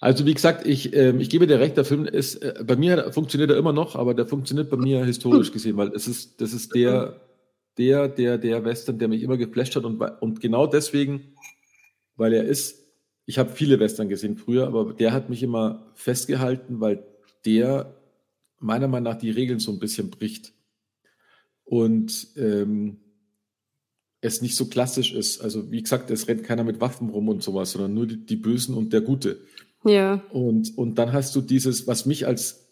[0.00, 3.12] Also wie gesagt, ich, äh, ich gebe dir recht, der Film ist, äh, bei mir
[3.12, 6.52] funktioniert er immer noch, aber der funktioniert bei mir historisch gesehen, weil es ist, das
[6.52, 7.20] ist der,
[7.78, 11.34] der, der, der Western, der mich immer geflasht hat und, und genau deswegen,
[12.16, 12.84] weil er ist,
[13.26, 17.04] ich habe viele Western gesehen früher, aber der hat mich immer festgehalten, weil
[17.44, 17.94] der
[18.60, 20.53] meiner Meinung nach die Regeln so ein bisschen bricht
[21.64, 22.98] und ähm,
[24.20, 25.40] es nicht so klassisch ist.
[25.40, 28.36] Also wie gesagt, es rennt keiner mit Waffen rum und sowas, sondern nur die, die
[28.36, 29.40] Bösen und der Gute.
[29.84, 30.22] Ja.
[30.30, 32.64] Und, und dann hast du dieses, was mich als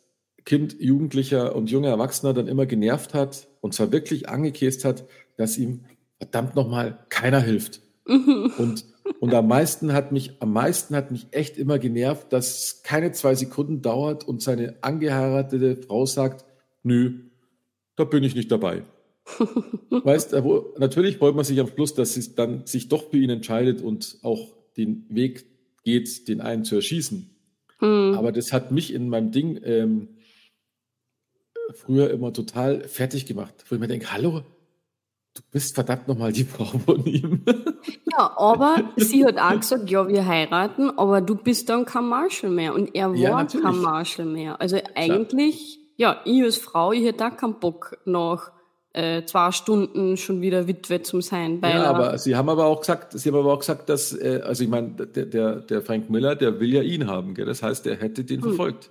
[0.44, 5.04] Kind, Jugendlicher und junger Erwachsener dann immer genervt hat und zwar wirklich angekäst hat,
[5.36, 5.84] dass ihm
[6.18, 7.80] verdammt nochmal keiner hilft.
[8.06, 8.84] und,
[9.20, 13.12] und am meisten hat mich, am meisten hat mich echt immer genervt, dass es keine
[13.12, 16.44] zwei Sekunden dauert und seine angeheiratete Frau sagt,
[16.82, 17.20] nö,
[18.02, 18.82] da bin ich nicht dabei.
[19.90, 23.30] weißt du, natürlich freut man sich am Schluss, dass sie dann sich doch für ihn
[23.30, 25.46] entscheidet und auch den Weg
[25.84, 27.30] geht, den einen zu erschießen.
[27.78, 28.14] Hm.
[28.16, 30.08] Aber das hat mich in meinem Ding ähm,
[31.74, 34.42] früher immer total fertig gemacht, wo ich mir denke, hallo,
[35.34, 37.44] du bist verdammt nochmal die Frau von ihm.
[38.12, 42.50] Ja, aber sie hat auch gesagt, ja, wir heiraten, aber du bist dann kein Marshall
[42.50, 42.74] mehr.
[42.74, 44.60] Und er war ja, kein Marshall mehr.
[44.60, 48.50] Also eigentlich, ja, ich als Frau, ich hätte auch keinen Bock nach
[48.92, 51.60] äh, zwei Stunden schon wieder Witwe zum sein.
[51.62, 54.64] ja, aber sie haben aber auch gesagt, sie haben aber auch gesagt, dass, äh, also
[54.64, 57.46] ich meine, der, der, der Frank Miller, der will ja ihn haben, gell?
[57.46, 58.48] Das heißt, er hätte den hm.
[58.48, 58.90] verfolgt.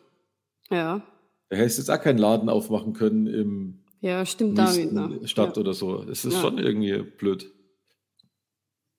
[0.69, 1.01] Ja.
[1.49, 5.27] Er hätte jetzt auch keinen Laden aufmachen können im ja, stimmt damit, ne?
[5.27, 5.61] Stadt ja.
[5.61, 6.01] oder so.
[6.03, 6.41] Es ist ja.
[6.41, 7.51] schon irgendwie blöd.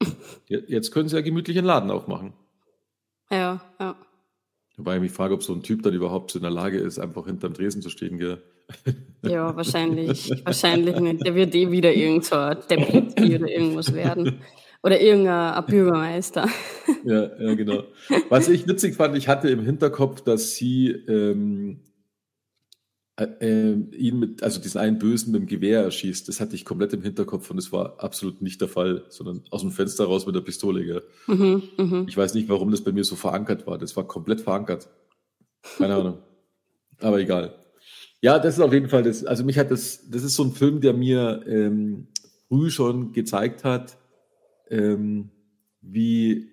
[0.46, 2.34] Jetzt können sie ja gemütlich einen Laden aufmachen.
[3.30, 3.96] Ja, ja.
[4.76, 6.98] Wobei ich mich frage, ob so ein Typ dann überhaupt so in der Lage ist,
[6.98, 8.42] einfach hinterm Tresen zu stehen, gell?
[9.22, 10.30] Ja, wahrscheinlich.
[10.44, 11.26] wahrscheinlich nicht.
[11.26, 12.36] Der wird eh wieder irgend so
[12.70, 14.40] Deputy oder irgendwas werden.
[14.82, 16.48] Oder irgendein Bürgermeister.
[17.04, 17.84] Ja, ja, genau.
[18.30, 21.80] Was ich witzig fand, ich hatte im Hinterkopf, dass sie ähm,
[23.16, 26.28] äh, ihn mit, also diesen einen Bösen mit dem Gewehr erschießt.
[26.28, 29.60] Das hatte ich komplett im Hinterkopf und es war absolut nicht der Fall, sondern aus
[29.60, 30.84] dem Fenster raus mit der Pistole.
[30.84, 31.02] Gell?
[31.26, 32.04] Mhm, mh.
[32.08, 33.78] Ich weiß nicht, warum das bei mir so verankert war.
[33.78, 34.88] Das war komplett verankert.
[35.78, 36.18] Keine Ahnung.
[37.00, 37.54] Aber egal.
[38.20, 39.24] Ja, das ist auf jeden Fall das.
[39.24, 42.06] Also mich hat das, das ist so ein Film, der mir ähm,
[42.48, 43.98] früh schon gezeigt hat,
[44.70, 45.30] ähm,
[45.80, 46.50] wie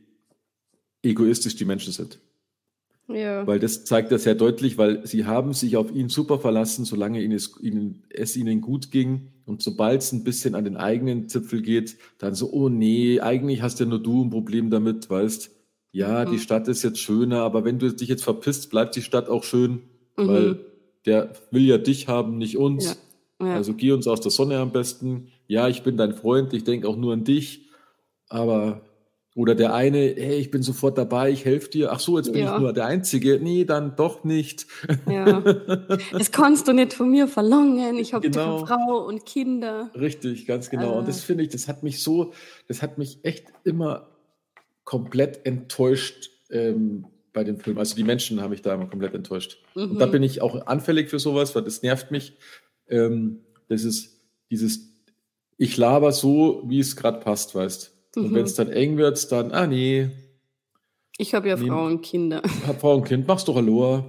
[1.04, 2.20] egoistisch die Menschen sind.
[3.10, 3.46] Ja.
[3.48, 7.22] Weil das zeigt er sehr deutlich, weil sie haben sich auf ihn super verlassen, solange
[7.22, 9.30] ihnen es, ihnen, es ihnen gut ging.
[9.46, 13.64] Und sobald es ein bisschen an den eigenen Zipfel geht, dann so, oh nee, eigentlich
[13.64, 15.50] hast ja nur du ein Problem damit, weißt,
[15.92, 16.32] ja, mhm.
[16.32, 19.44] die Stadt ist jetzt schöner, aber wenn du dich jetzt verpisst, bleibt die Stadt auch
[19.44, 19.82] schön,
[20.16, 20.28] mhm.
[20.28, 20.60] weil
[21.08, 22.86] der will ja dich haben, nicht uns.
[23.40, 23.48] Ja.
[23.48, 23.56] Ja.
[23.56, 25.30] Also geh uns aus der Sonne am besten.
[25.48, 27.70] Ja, ich bin dein Freund, ich denke auch nur an dich,
[28.28, 28.82] aber
[29.36, 31.92] oder der eine, hey, ich bin sofort dabei, ich helfe dir.
[31.92, 32.56] Ach so, jetzt bin ja.
[32.56, 33.40] ich nur der Einzige.
[33.40, 34.66] Nee, dann doch nicht.
[35.08, 35.42] Ja.
[36.12, 37.98] Das kannst du nicht von mir verlangen.
[37.98, 38.66] Ich habe genau.
[38.66, 39.92] Frau und Kinder.
[39.96, 40.88] Richtig, ganz genau.
[40.88, 41.00] Also.
[41.00, 42.34] Und das finde ich, das hat mich so,
[42.68, 44.08] das hat mich echt immer
[44.84, 47.78] komplett enttäuscht ähm, bei dem Film.
[47.78, 49.62] Also die Menschen haben mich da immer komplett enttäuscht.
[49.76, 49.92] Mhm.
[49.92, 50.12] Und da mhm.
[50.12, 52.38] bin ich auch anfällig für sowas, weil das nervt mich.
[52.88, 54.92] Ähm, das ist dieses,
[55.58, 58.26] ich laber so, wie es gerade passt, weißt Mhm.
[58.26, 60.10] Und wenn es dann eng wird, dann, ah nee.
[61.18, 62.42] Ich habe ja nee, Frau und Kinder.
[62.46, 64.06] Ich habe Frau und Kind, mach's doch Aloha.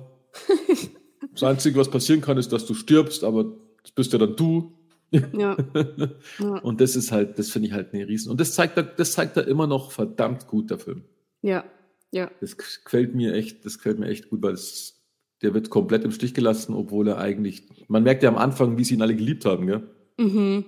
[1.33, 3.45] das Einzige, was passieren kann, ist, dass du stirbst, aber
[3.83, 4.77] das bist ja dann du.
[5.11, 5.57] Ja.
[6.39, 6.59] ja.
[6.63, 8.31] Und das ist halt, das finde ich halt eine Riesen.
[8.31, 11.05] Und das zeigt er, das zeigt er immer noch verdammt gut, der Film.
[11.43, 11.65] Ja,
[12.13, 12.31] ja.
[12.41, 15.03] Das gefällt mir echt, das gefällt mir echt gut, weil es,
[15.43, 18.85] der wird komplett im Stich gelassen, obwohl er eigentlich, man merkt ja am Anfang, wie
[18.85, 19.83] sie ihn alle geliebt haben, gell?
[20.19, 20.65] Mhm.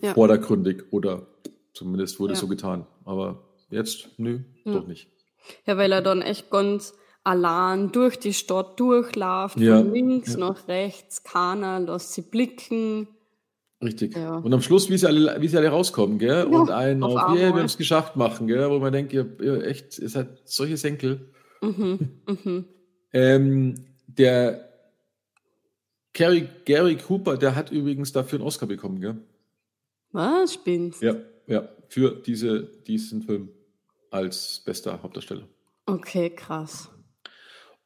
[0.00, 0.14] Ja.
[0.14, 1.33] Vordergründig oder
[1.74, 2.38] Zumindest wurde ja.
[2.38, 2.86] so getan.
[3.04, 4.72] Aber jetzt, nö, ja.
[4.72, 5.08] doch nicht.
[5.66, 9.78] Ja, weil er dann echt ganz allein durch die Stadt durchläuft, ja.
[9.78, 13.08] von links nach rechts, keiner lässt sie blicken.
[13.82, 14.16] Richtig.
[14.16, 14.36] Ja.
[14.36, 16.46] Und am Schluss, wie sie alle, wie sie alle rauskommen, gell?
[16.50, 18.70] Ja, und einen auf, auf yeah, wir haben es geschafft machen, gell?
[18.70, 21.32] Wo man denkt, ihr, ihr echt, ihr seid solche Senkel.
[21.60, 22.20] Mhm.
[22.26, 22.64] Mhm.
[23.12, 23.74] ähm,
[24.06, 24.68] der
[26.12, 29.16] Gary, Gary Cooper, der hat übrigens dafür einen Oscar bekommen, gell?
[30.12, 30.54] Was?
[30.54, 31.02] Spinnst?
[31.02, 33.48] Ja ja, für diese, diesen Film
[34.10, 35.48] als bester Hauptdarsteller.
[35.86, 36.90] Okay, krass.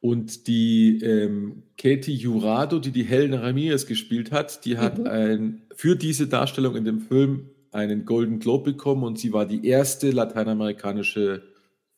[0.01, 5.07] Und die ähm, Katie Jurado, die die Helen Ramirez gespielt hat, die hat mhm.
[5.07, 9.67] ein, für diese Darstellung in dem Film einen Golden Globe bekommen und sie war die
[9.67, 11.43] erste lateinamerikanische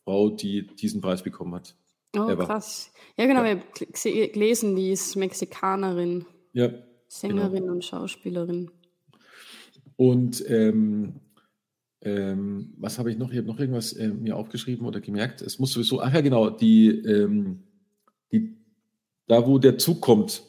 [0.03, 1.75] Frau, die diesen Preis bekommen hat.
[2.15, 2.45] Oh, Ever.
[2.45, 2.91] krass.
[3.17, 3.51] Ja, genau, ja.
[3.51, 3.63] habe
[4.33, 6.25] gelesen, die ist Mexikanerin.
[6.53, 6.71] Ja,
[7.07, 7.73] Sängerin genau.
[7.73, 8.71] und Schauspielerin.
[9.95, 11.19] Und ähm,
[12.03, 13.31] ähm, was habe ich noch?
[13.31, 15.41] Ich habe noch irgendwas äh, mir aufgeschrieben oder gemerkt.
[15.41, 17.63] Es muss sowieso, ach ja, genau, die, ähm,
[18.31, 18.55] die
[19.27, 20.43] da wo der Zug kommt,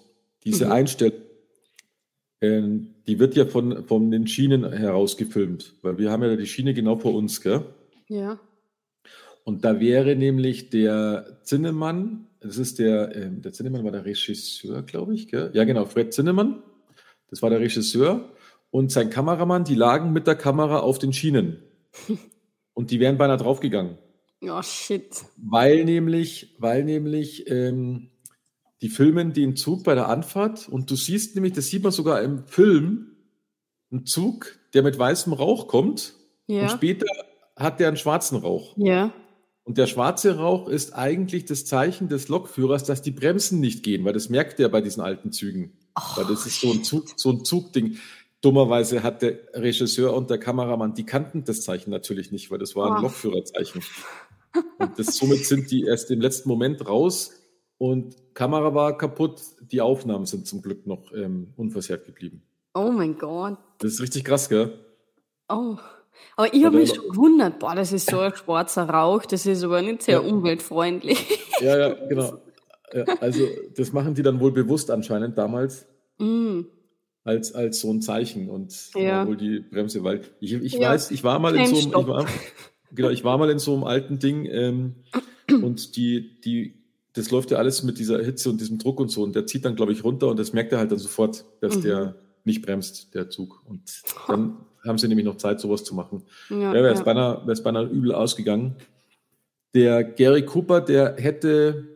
[0.44, 0.72] diese mhm.
[0.72, 1.18] Einstellung,
[2.40, 2.62] äh,
[3.06, 6.72] die wird ja von, von den Schienen heraus gefilmt, weil wir haben ja die Schiene
[6.72, 7.66] genau vor uns, gell?
[8.08, 8.40] Ja.
[9.44, 14.82] Und da wäre nämlich der Zinnemann, das ist der, äh, der Zinnemann war der Regisseur,
[14.82, 15.50] glaube ich, gell?
[15.52, 16.62] Ja, genau, Fred Zinnemann,
[17.28, 18.30] das war der Regisseur
[18.72, 21.62] und sein Kameramann, die lagen mit der Kamera auf den Schienen.
[22.74, 23.98] Und die wären beinahe draufgegangen.
[24.40, 25.26] Oh shit.
[25.37, 28.08] Weil nämlich, weil nämlich ähm,
[28.80, 32.22] die filmen den Zug bei der Anfahrt und du siehst nämlich, das sieht man sogar
[32.22, 33.14] im Film,
[33.90, 36.14] einen Zug, der mit weißem Rauch kommt
[36.46, 36.62] ja.
[36.62, 37.06] und später
[37.56, 38.74] hat der einen schwarzen Rauch.
[38.78, 39.12] Ja.
[39.64, 44.04] Und der schwarze Rauch ist eigentlich das Zeichen des Lokführers, dass die Bremsen nicht gehen,
[44.06, 45.78] weil das merkt er bei diesen alten Zügen.
[45.94, 47.98] Oh, weil das ist so ein Zug, so ein Zugding.
[48.42, 52.74] Dummerweise hat der Regisseur und der Kameramann, die kannten das Zeichen natürlich nicht, weil das
[52.74, 53.02] war ein oh.
[53.02, 53.83] Lokführerzeichen.
[54.78, 57.33] Und das, somit sind die erst im letzten Moment raus
[57.78, 59.40] und Kamera war kaputt.
[59.61, 62.42] Die Aufnahmen sind zum Glück noch ähm, unversehrt geblieben.
[62.74, 63.59] Oh mein Gott.
[63.78, 64.76] Das ist richtig krass, gell?
[65.48, 65.76] Oh.
[66.37, 69.62] Aber ich habe mich schon gewundert, boah, das ist so ein schwarzer Rauch, das ist
[69.62, 70.20] aber nicht sehr ja.
[70.20, 71.38] umweltfreundlich.
[71.61, 72.42] Ja, ja, genau.
[72.92, 75.87] Ja, also das machen die dann wohl bewusst anscheinend damals.
[76.18, 76.62] Mm
[77.24, 79.26] als, als so ein Zeichen und ja.
[79.26, 80.90] wohl die Bremse, weil ich, ich ja.
[80.90, 82.26] weiß, ich war mal in so einem, ich war,
[82.92, 84.94] genau, ich war mal in so einem alten Ding ähm,
[85.48, 86.74] und die, die,
[87.12, 89.64] das läuft ja alles mit dieser Hitze und diesem Druck und so und der zieht
[89.64, 91.82] dann, glaube ich, runter und das merkt er halt dann sofort, dass mhm.
[91.82, 93.62] der nicht bremst, der Zug.
[93.66, 96.24] Und dann haben sie nämlich noch Zeit, sowas zu machen.
[96.50, 97.04] Ja, wäre es ja.
[97.04, 98.76] beinahe, beinahe übel ausgegangen.
[99.74, 101.91] Der Gary Cooper, der hätte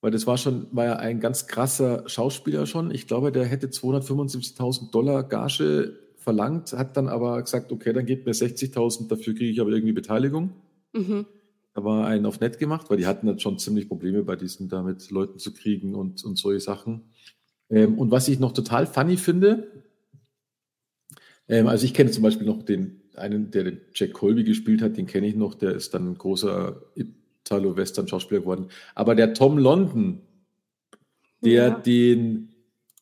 [0.00, 2.90] weil das war schon, war ja ein ganz krasser Schauspieler schon.
[2.90, 8.26] Ich glaube, der hätte 275.000 Dollar Gage verlangt, hat dann aber gesagt, okay, dann gebt
[8.26, 10.50] mir 60.000, dafür kriege ich aber irgendwie Beteiligung.
[10.92, 11.26] Mhm.
[11.74, 14.68] Da war einen auf nett gemacht, weil die hatten dann schon ziemlich Probleme bei diesen,
[14.68, 17.02] da mit Leuten zu kriegen und, und solche Sachen.
[17.68, 19.68] Ähm, und was ich noch total funny finde,
[21.48, 24.96] ähm, also ich kenne zum Beispiel noch den, einen, der den Jack Colby gespielt hat,
[24.96, 26.80] den kenne ich noch, der ist dann ein großer
[27.50, 28.68] Italo-Western-Schauspieler geworden.
[28.94, 30.22] Aber der Tom London,
[31.42, 31.70] der ja.
[31.70, 32.54] den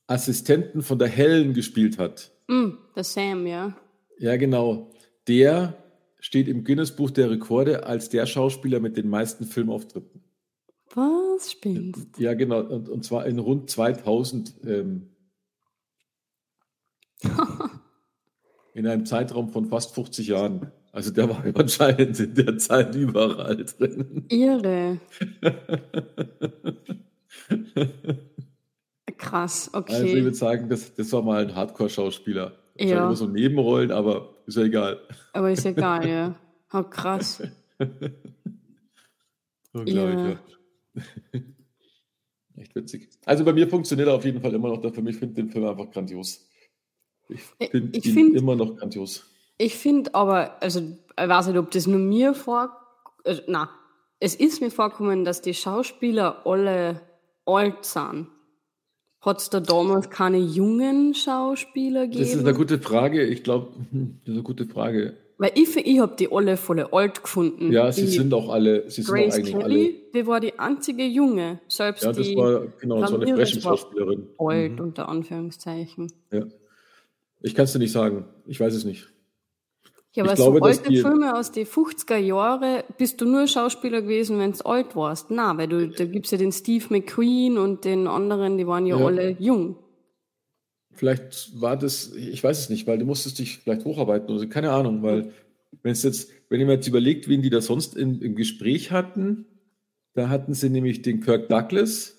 [0.07, 2.33] Assistenten von der Helen gespielt hat.
[2.49, 3.77] Mm, der Sam, ja.
[4.19, 4.91] Ja, genau.
[5.29, 5.77] Der
[6.19, 10.23] steht im Guinness-Buch der Rekorde als der Schauspieler mit den meisten Filmauftritten.
[10.95, 12.61] Was spinnst Ja, genau.
[12.61, 14.55] Und, und zwar in rund 2000.
[14.65, 15.11] Ähm,
[18.75, 20.73] in einem Zeitraum von fast 50 Jahren.
[20.93, 24.25] Also der war anscheinend in der Zeit überall drin.
[24.29, 24.99] Irre.
[29.17, 29.95] Krass, okay.
[29.95, 32.53] Also ich würde sagen, das, das war mal ein Hardcore-Schauspieler.
[32.79, 33.07] Ja.
[33.07, 35.01] Immer so Nebenrollen, aber ist ja egal.
[35.33, 36.35] Aber ist egal, ja.
[36.71, 37.43] Oh, krass.
[39.73, 40.39] Unglaublich, ja.
[42.57, 43.09] Echt witzig.
[43.25, 44.95] Also bei mir funktioniert er auf jeden Fall immer noch.
[44.95, 46.47] Für mich finde den Film einfach grandios.
[47.29, 49.25] Ich finde ihn find, immer noch grandios.
[49.59, 52.71] Ich finde aber, also ich weiß nicht, ob das nur mir vor,
[53.25, 53.69] also, na,
[54.21, 57.01] es ist mir vorgekommen, dass die Schauspieler alle
[57.45, 58.29] alt sind.
[59.21, 62.23] Hat es da damals keine jungen Schauspieler gegeben?
[62.23, 63.25] Das ist eine gute Frage.
[63.25, 65.17] Ich glaube, das ist eine gute Frage.
[65.39, 67.71] Weil ich, ich habe die alle voll alt gefunden.
[67.71, 68.91] Ja, sie sind auch alle.
[68.91, 70.13] Sie Grace sind auch Kelly, alle.
[70.15, 71.61] die war die einzige Junge.
[71.69, 74.27] Selbst ja, das die war genau so eine Flächenschauspielerin.
[74.39, 74.81] Alt mhm.
[74.81, 76.13] unter Anführungszeichen.
[76.33, 76.45] Ja.
[77.41, 78.25] Ich kann es dir nicht sagen.
[78.47, 79.09] Ich weiß es nicht.
[80.15, 83.47] Ja, aber ich so glaube, alte die, Filme aus den 50er Jahren bist du nur
[83.47, 85.31] Schauspieler gewesen, wenn du alt warst.
[85.31, 88.99] Na, weil du, da gibt's ja den Steve McQueen und den anderen, die waren ja,
[88.99, 89.77] ja, alle jung.
[90.93, 94.73] Vielleicht war das, ich weiß es nicht, weil du musstest dich vielleicht hocharbeiten oder keine
[94.73, 95.33] Ahnung, weil
[95.83, 98.91] wenn es jetzt, wenn ihr mir jetzt überlegt, wen die da sonst in, im Gespräch
[98.91, 99.47] hatten,
[100.15, 102.17] da hatten sie nämlich den Kirk Douglas,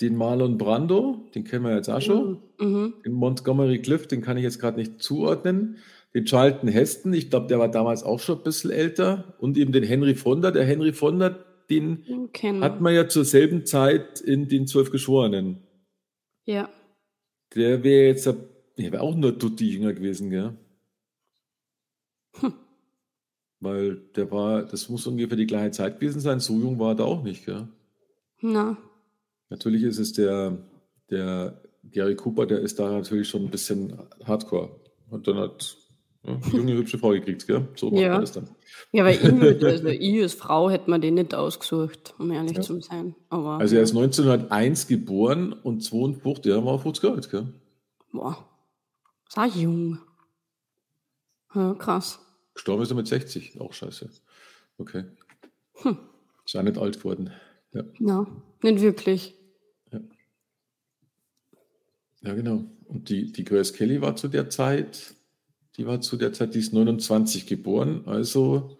[0.00, 2.94] den Marlon Brando, den kennen wir jetzt auch schon, mhm.
[3.04, 5.76] den Montgomery Cliff, den kann ich jetzt gerade nicht zuordnen
[6.14, 9.72] den Charlton Heston, ich glaube, der war damals auch schon ein bisschen älter, und eben
[9.72, 10.50] den Henry Fonda.
[10.52, 12.60] Der Henry Fonda, den okay.
[12.60, 15.64] hat man ja zur selben Zeit in den Zwölf Geschworenen.
[16.44, 16.68] Ja.
[17.54, 20.56] Der wäre jetzt, der wäre auch nur Tutti jünger gewesen, gell?
[22.36, 22.54] Hm.
[23.60, 26.96] Weil der war, das muss ungefähr die gleiche Zeit gewesen sein, so jung war er
[26.96, 27.66] da auch nicht, gell?
[28.40, 28.76] Na.
[29.48, 30.58] Natürlich ist es der,
[31.10, 34.80] der Gary Cooper, der ist da natürlich schon ein bisschen hardcore.
[35.10, 35.76] Und dann hat
[36.26, 37.68] Ja, junge, hübsche Frau gekriegt, gell?
[37.76, 38.12] So macht ja.
[38.12, 38.48] man das dann.
[38.92, 39.24] Ja, weil ich,
[39.64, 42.62] also ich als Frau hätte man den nicht ausgesucht, um ehrlich ja.
[42.62, 43.14] zu sein.
[43.28, 47.52] Aber, also er ist 1901 geboren und 52, der war 50 alt, gell?
[48.12, 48.48] Boah,
[49.28, 49.98] ist auch jung.
[51.54, 52.20] Ja, krass.
[52.54, 54.08] Gestorben ist er mit 60, auch scheiße.
[54.78, 55.04] Okay.
[55.74, 55.98] Hm.
[56.44, 57.32] Ist auch nicht alt geworden.
[57.72, 58.26] Ja, ja
[58.62, 59.34] nicht wirklich.
[59.92, 60.00] Ja.
[62.22, 62.64] ja, genau.
[62.86, 65.14] Und die, die Grace Kelly war zu der Zeit,
[65.76, 68.76] die war zu der Zeit, die ist 29 geboren, also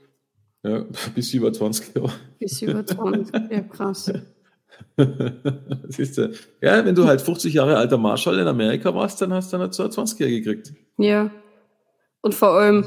[0.63, 2.13] ja, bis über 20 Jahre.
[2.39, 4.13] Bis über 20, ja krass.
[5.89, 9.53] Siehst du, ja, wenn du halt 50 Jahre alter Marshall in Amerika warst, dann hast
[9.53, 10.73] du dann 20 Jahre gekriegt.
[10.99, 11.31] Ja.
[12.23, 12.85] Und vor allem,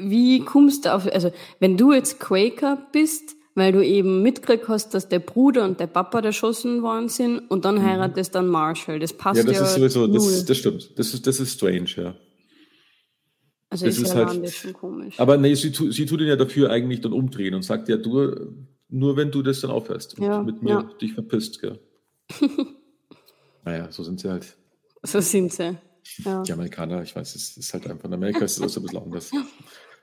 [0.00, 4.92] wie kommst du auf, also wenn du jetzt Quaker bist, weil du eben mitgekriegt hast,
[4.92, 7.84] dass der Bruder und der Papa erschossen worden sind und dann mhm.
[7.84, 8.98] heiratest dann Marshall.
[8.98, 9.44] Das passt ja.
[9.44, 10.98] Das ja ist sowieso, das, das, stimmt.
[10.98, 12.14] Das ist, das ist strange, ja.
[13.84, 15.18] Also das ist, ist ja halt, bisschen komisch.
[15.18, 18.54] Aber nee, sie, sie tut ihn ja dafür eigentlich dann umdrehen und sagt ja, du,
[18.88, 20.82] nur wenn du das dann aufhörst und ja, mit mir ja.
[21.00, 21.78] dich verpisst, gell.
[23.64, 24.56] naja, so sind sie halt.
[25.02, 25.76] So sind sie.
[26.24, 26.42] Ja.
[26.42, 29.30] Die Amerikaner, ich weiß, es ist halt einfach in Amerika ist es ein bisschen anders.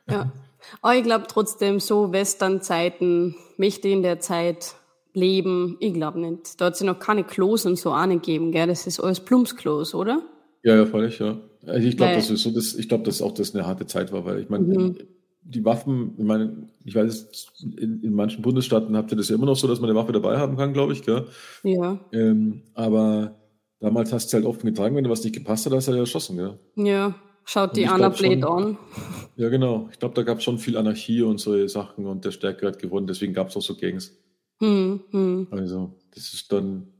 [0.10, 0.34] Ja.
[0.82, 4.76] Aber ich glaube trotzdem, so Western-Zeiten, möchte in der Zeit
[5.14, 6.60] leben, ich glaube nicht.
[6.60, 8.68] Da hat es ja noch keine Klos und so auch nicht gegeben, gell?
[8.68, 10.22] Das ist alles Plumpsklos, oder?
[10.62, 11.38] Ja, ja, völlig, ja.
[11.66, 14.12] Also ich glaube, das ist so, das, ich glaube, dass auch das eine harte Zeit
[14.12, 14.98] war, weil ich meine, mhm.
[15.44, 17.48] die Waffen, ich meine, ich weiß,
[17.78, 20.12] in, in manchen Bundesstaaten habt ihr das ja immer noch so, dass man eine Waffe
[20.12, 21.28] dabei haben kann, glaube ich, gell?
[21.64, 22.00] Ja.
[22.12, 23.36] Ähm, aber
[23.80, 26.00] damals hast du halt offen getragen, wenn du was nicht gepasst hat, hast du ja
[26.00, 26.60] erschossen, gell?
[26.76, 27.16] Ja.
[27.46, 28.78] Schaut die Anna Blade an.
[29.36, 29.90] Ja, genau.
[29.92, 32.78] Ich glaube, da gab es schon viel Anarchie und so Sachen und der Stärke hat
[32.78, 34.16] gewonnen, deswegen gab es auch so Gangs.
[34.60, 35.48] Hm, hm.
[35.50, 36.94] Also, das ist dann.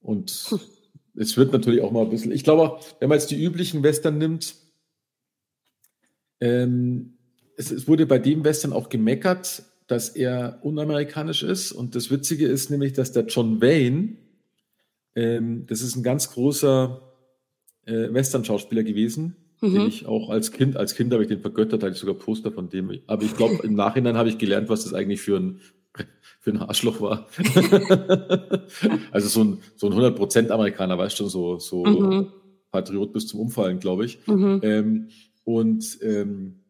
[0.00, 0.60] Und hm.
[1.18, 2.32] es wird natürlich auch mal ein bisschen.
[2.32, 4.54] Ich glaube, wenn man jetzt die üblichen Western nimmt,
[6.40, 7.14] ähm,
[7.56, 11.72] es, es wurde bei dem Western auch gemeckert, dass er unamerikanisch ist.
[11.72, 14.16] Und das Witzige ist nämlich, dass der John Wayne,
[15.16, 17.02] ähm, das ist ein ganz großer
[17.86, 19.72] äh, Western-Schauspieler gewesen, mhm.
[19.72, 22.52] den ich auch als Kind, als Kind habe ich den vergöttert, hatte ich sogar Poster
[22.52, 23.00] von dem.
[23.06, 25.60] Aber ich glaube, im Nachhinein habe ich gelernt, was das eigentlich für ein,
[26.40, 27.26] für ein Arschloch war.
[29.10, 32.32] also so ein, so ein 100% Amerikaner, weißt du, so, so mhm.
[32.70, 34.26] Patriot bis zum Umfallen, glaube ich.
[34.26, 34.60] Mhm.
[34.62, 35.08] Ähm,
[35.44, 36.60] und ähm,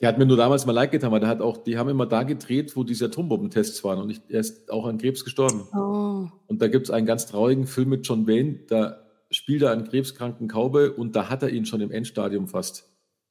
[0.00, 2.06] der hat mir nur damals mal leid getan, weil der hat auch, die haben immer
[2.06, 5.66] da gedreht, wo diese Atombombentests waren und ich, er ist auch an Krebs gestorben.
[5.74, 6.28] Oh.
[6.46, 8.98] Und da gibt es einen ganz traurigen Film mit John Wayne, da
[9.30, 12.88] spielt er einen krebskranken Kaube und da hat er ihn schon im Endstadium fast.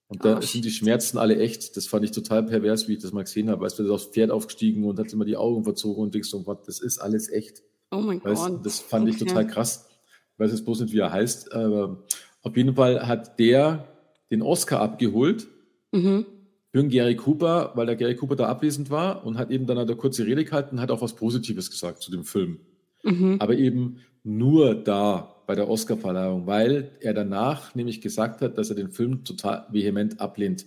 [0.08, 1.76] Und da oh, sind die Schmerzen alle echt.
[1.78, 3.66] Das fand ich total pervers, wie ich das mal gesehen habe.
[3.66, 6.44] Weißt du, ist aufs Pferd aufgestiegen und hat immer die Augen verzogen und denkst so,
[6.44, 7.64] Gott, das ist alles echt.
[7.92, 8.66] Oh mein Gott.
[8.66, 9.90] Das fand ich total krass.
[10.34, 11.54] Ich weiß jetzt bloß nicht, wie er heißt.
[11.54, 12.04] Aber
[12.44, 13.88] auf jeden Fall hat der
[14.30, 15.48] den Oscar abgeholt
[15.92, 16.26] mhm.
[16.72, 19.78] für einen Gary Cooper, weil der Gary Cooper da abwesend war und hat eben dann
[19.78, 22.60] eine kurze Rede gehalten und hat auch was Positives gesagt zu dem Film.
[23.04, 23.38] Mhm.
[23.40, 28.76] Aber eben nur da bei der Oscarverleihung, weil er danach nämlich gesagt hat, dass er
[28.76, 30.66] den Film total vehement ablehnt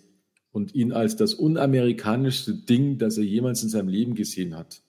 [0.52, 4.82] und ihn als das unamerikanischste Ding, das er jemals in seinem Leben gesehen hat.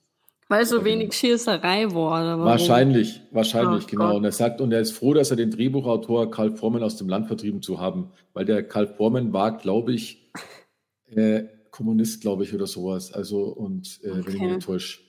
[0.47, 2.39] Weil so wenig Schießerei war.
[2.39, 4.08] Wahrscheinlich, wahrscheinlich, oh, genau.
[4.08, 4.15] Gott.
[4.15, 7.08] Und er sagt, und er ist froh, dass er den Drehbuchautor Karl Forman aus dem
[7.08, 10.32] Land vertrieben zu haben, weil der Karl Forman war, glaube ich,
[11.15, 13.13] äh, Kommunist, glaube ich, oder sowas.
[13.13, 14.23] Also, und äh, okay.
[14.25, 15.02] wenn ich mich täusche.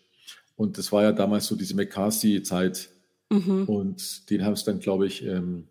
[0.57, 2.91] Und das war ja damals so diese McCarthy-Zeit,
[3.31, 3.65] Mhm.
[3.65, 5.69] Und den haben es dann, glaube ich, ähm,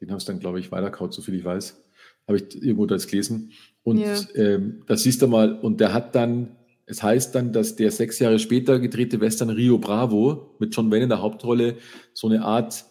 [0.00, 1.80] den haben es dann, glaube ich, weiterkaut, so viel ich weiß.
[2.26, 3.52] Habe ich irgendwo das gelesen.
[3.82, 4.16] Und ja.
[4.34, 8.18] ähm, das siehst du mal, und der hat dann, es heißt dann, dass der sechs
[8.18, 11.76] Jahre später gedrehte Western Rio Bravo mit John Wayne in der Hauptrolle
[12.12, 12.84] so eine Art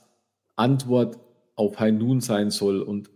[0.55, 1.19] Antwort
[1.55, 3.09] auf High Noon sein soll und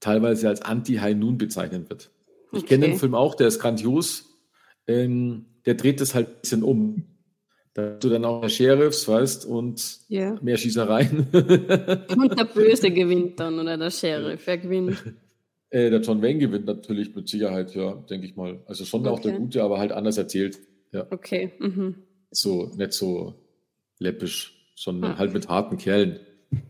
[0.00, 2.10] teilweise als Anti-High Noon bezeichnet wird.
[2.52, 2.66] Ich okay.
[2.66, 4.26] kenne den Film auch, der ist grandios.
[4.86, 7.04] Ähm, der dreht das halt ein bisschen um
[7.78, 10.36] du dann auch der Sheriffs, weißt, und ja.
[10.42, 11.28] mehr Schießereien.
[11.32, 15.02] und der Böse gewinnt dann, oder der Sheriff, wer gewinnt?
[15.70, 18.58] Äh, der John Wayne gewinnt natürlich mit Sicherheit, ja, denke ich mal.
[18.64, 19.10] Also schon okay.
[19.10, 20.58] auch der Gute, aber halt anders erzählt.
[20.92, 21.06] Ja.
[21.10, 21.52] Okay.
[21.58, 21.96] Mhm.
[22.30, 23.34] So, nicht so
[23.98, 25.18] läppisch, sondern ah.
[25.18, 26.20] halt mit harten Kerlen.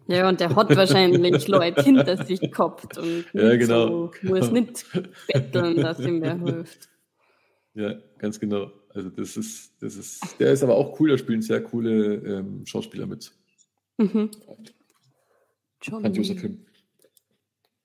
[0.08, 4.10] Ja, und der hat wahrscheinlich Leute hinter sich gehabt und ja, genau.
[4.20, 4.84] so, muss nicht
[5.32, 6.88] betteln, dass ihm wer hilft.
[7.74, 8.72] Ja, ganz genau.
[8.94, 12.66] Also das ist, das ist, der ist aber auch cool, da spielen sehr coole ähm,
[12.66, 13.32] Schauspieler mit.
[13.98, 14.30] Mhm.
[15.80, 16.64] Grandiose Film.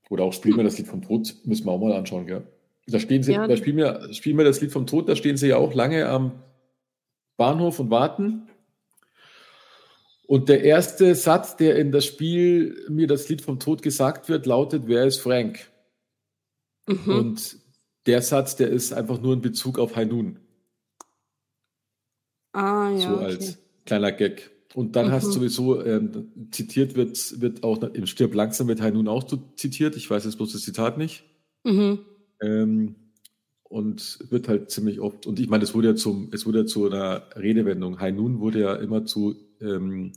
[0.09, 2.47] Oder auch Spielen wir das Lied vom Tod, müssen wir auch mal anschauen, gell?
[2.87, 3.47] Da, stehen sie, ja.
[3.47, 6.07] da spielen, wir, spielen wir das Lied vom Tod, da stehen sie ja auch lange
[6.07, 6.43] am
[7.37, 8.47] Bahnhof und warten.
[10.27, 14.45] Und der erste Satz, der in das Spiel mir das Lied vom Tod gesagt wird,
[14.45, 15.71] lautet, wer ist Frank?
[16.87, 17.15] Mhm.
[17.15, 17.57] Und
[18.05, 20.39] der Satz, der ist einfach nur in Bezug auf Hainun.
[22.53, 22.99] Ah, ja.
[22.99, 23.25] So okay.
[23.25, 24.51] als kleiner Gag.
[24.73, 25.11] Und dann mhm.
[25.11, 29.23] hast du sowieso, ähm, zitiert wird, wird auch im Stirb langsam wird Hainun auch
[29.55, 29.95] zitiert.
[29.95, 31.25] Ich weiß jetzt bloß das Zitat nicht.
[31.63, 31.99] Mhm.
[32.41, 32.95] Ähm,
[33.63, 36.65] und wird halt ziemlich oft, und ich meine, es wurde ja zum, es wurde ja
[36.65, 37.99] zu einer Redewendung.
[37.99, 40.13] Hainun wurde ja immer zu ähm,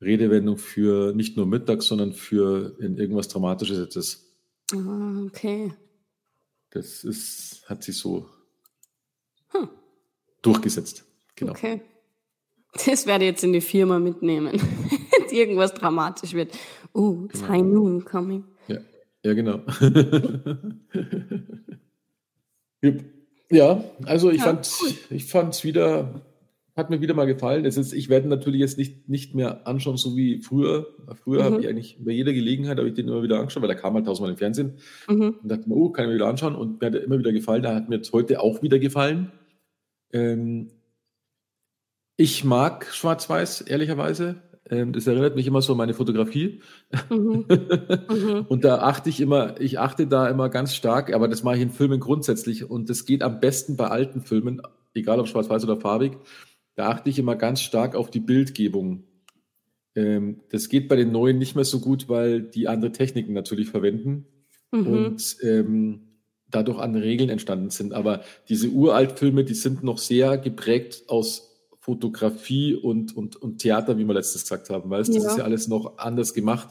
[0.00, 4.24] Redewendung für nicht nur Mittag, sondern für in irgendwas Dramatisches jetzt.
[4.72, 5.72] Ah, okay.
[6.70, 8.28] Das ist, hat sich so
[9.48, 9.68] hm.
[10.42, 11.04] durchgesetzt.
[11.40, 11.52] Genau.
[11.52, 11.80] Okay.
[12.86, 14.52] Das werde ich jetzt in die Firma mitnehmen.
[15.28, 16.56] Wenn irgendwas dramatisch wird.
[16.92, 17.52] Oh, it's genau.
[17.52, 18.44] high noon coming.
[18.68, 18.76] Ja,
[19.24, 19.60] ja genau.
[23.50, 24.90] ja, also ich ja, fand cool.
[25.10, 26.22] ich fand's wieder
[26.76, 27.64] hat mir wieder mal gefallen.
[27.64, 30.86] Es ist, ich werde natürlich jetzt nicht, nicht mehr anschauen, so wie früher.
[31.22, 31.44] Früher mhm.
[31.44, 33.94] habe ich eigentlich bei jeder Gelegenheit habe ich den immer wieder angeschaut, weil der kam
[33.94, 34.74] halt tausendmal im Fernsehen.
[35.08, 35.36] Mhm.
[35.42, 36.54] Und dachte mir, oh, kann ich mir wieder anschauen.
[36.54, 37.62] Und mir hat er immer wieder gefallen.
[37.62, 39.32] Da hat mir jetzt heute auch wieder gefallen.
[40.12, 40.70] Ähm,
[42.20, 44.42] ich mag Schwarz-Weiß, ehrlicherweise.
[44.68, 46.60] Ähm, das erinnert mich immer so an meine Fotografie.
[47.08, 47.46] Mhm.
[47.48, 48.44] Mhm.
[48.48, 51.62] und da achte ich immer, ich achte da immer ganz stark, aber das mache ich
[51.62, 52.68] in Filmen grundsätzlich.
[52.68, 54.60] Und das geht am besten bei alten Filmen,
[54.92, 56.18] egal ob schwarz-weiß oder farbig.
[56.74, 59.04] Da achte ich immer ganz stark auf die Bildgebung.
[59.94, 63.70] Ähm, das geht bei den neuen nicht mehr so gut, weil die andere Techniken natürlich
[63.70, 64.26] verwenden.
[64.72, 64.86] Mhm.
[64.86, 66.00] Und ähm,
[66.48, 67.94] dadurch andere Regeln entstanden sind.
[67.94, 71.49] Aber diese Uraltfilme, die sind noch sehr geprägt aus
[71.80, 74.90] Fotografie und, und, und Theater, wie wir letztes gesagt haben.
[74.90, 76.68] Weißt, das ist ja alles noch anders gemacht.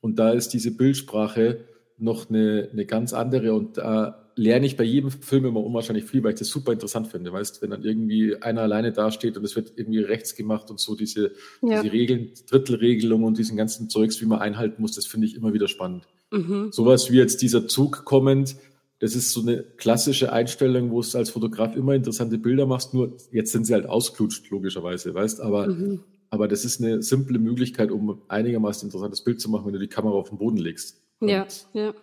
[0.00, 1.64] Und da ist diese Bildsprache
[1.98, 3.54] noch eine, eine ganz andere.
[3.54, 7.08] Und da lerne ich bei jedem Film immer unwahrscheinlich viel, weil ich das super interessant
[7.08, 7.32] finde.
[7.32, 10.94] Weißt, wenn dann irgendwie einer alleine dasteht und es wird irgendwie rechts gemacht und so
[10.94, 11.32] diese,
[11.62, 11.82] ja.
[11.82, 15.54] diese Regeln, Drittelregelung und diesen ganzen Zeugs, wie man einhalten muss, das finde ich immer
[15.54, 16.06] wieder spannend.
[16.30, 16.70] Mhm.
[16.70, 18.56] Sowas wie jetzt dieser Zug kommend,
[18.98, 23.16] das ist so eine klassische Einstellung, wo du als Fotograf immer interessante Bilder machst, nur
[23.30, 26.02] jetzt sind sie halt ausklutscht, logischerweise, weißt, aber, mhm.
[26.30, 29.88] aber das ist eine simple Möglichkeit, um einigermaßen interessantes Bild zu machen, wenn du die
[29.88, 31.02] Kamera auf den Boden legst.
[31.20, 31.94] Ja, ja.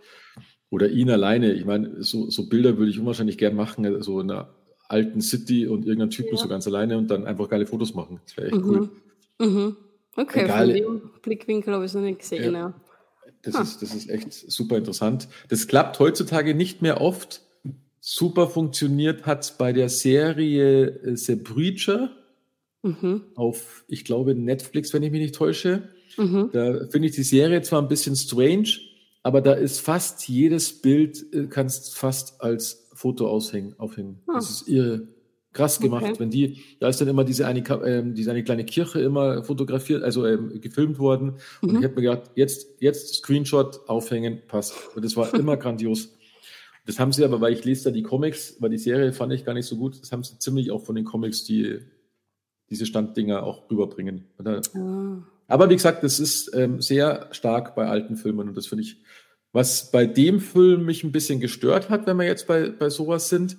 [0.69, 1.53] Oder ihn alleine.
[1.53, 4.55] Ich meine, so, so Bilder würde ich unwahrscheinlich gern machen, so in einer
[4.87, 6.37] alten City und irgendein Typ ja.
[6.37, 8.21] so ganz alleine und dann einfach geile Fotos machen.
[8.25, 8.69] Das wäre echt mhm.
[8.69, 8.89] cool.
[9.39, 9.77] Mhm.
[10.15, 10.67] Okay, Egal.
[10.67, 12.73] von dem Blickwinkel habe ich es noch nicht gesehen, ja.
[13.43, 13.61] Das, ah.
[13.61, 15.27] ist, das ist echt super interessant.
[15.49, 17.41] Das klappt heutzutage nicht mehr oft.
[17.99, 22.09] Super funktioniert hat bei der Serie äh, The Preacher
[22.81, 23.21] mhm.
[23.35, 25.89] auf, ich glaube, Netflix, wenn ich mich nicht täusche.
[26.17, 26.49] Mhm.
[26.51, 28.79] Da finde ich die Serie zwar ein bisschen strange,
[29.23, 34.21] aber da ist fast jedes Bild, äh, kannst fast als Foto aushängen, aufhängen.
[34.27, 34.33] Ah.
[34.35, 35.07] Das ist irre
[35.53, 36.03] krass gemacht.
[36.03, 36.19] Okay.
[36.19, 40.03] Wenn die, da ist dann immer diese eine, ähm, diese eine kleine Kirche immer fotografiert,
[40.03, 41.35] also ähm, gefilmt worden.
[41.61, 41.69] Mhm.
[41.69, 44.73] Und ich habe mir gedacht, jetzt, jetzt Screenshot aufhängen, passt.
[44.95, 46.09] Und das war immer grandios.
[46.85, 49.45] Das haben sie aber, weil ich lese da die Comics, weil die Serie fand ich
[49.45, 51.79] gar nicht so gut, das haben sie ziemlich auch von den Comics, die
[52.69, 54.25] diese Standdinger auch rüberbringen.
[54.43, 55.21] Ah.
[55.47, 59.01] Aber wie gesagt, das ist ähm, sehr stark bei alten Filmen und das finde ich,
[59.53, 63.29] was bei dem Film mich ein bisschen gestört hat, wenn wir jetzt bei, bei sowas
[63.29, 63.57] sind,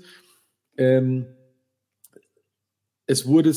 [0.76, 1.26] ähm,
[3.06, 3.52] es wurde,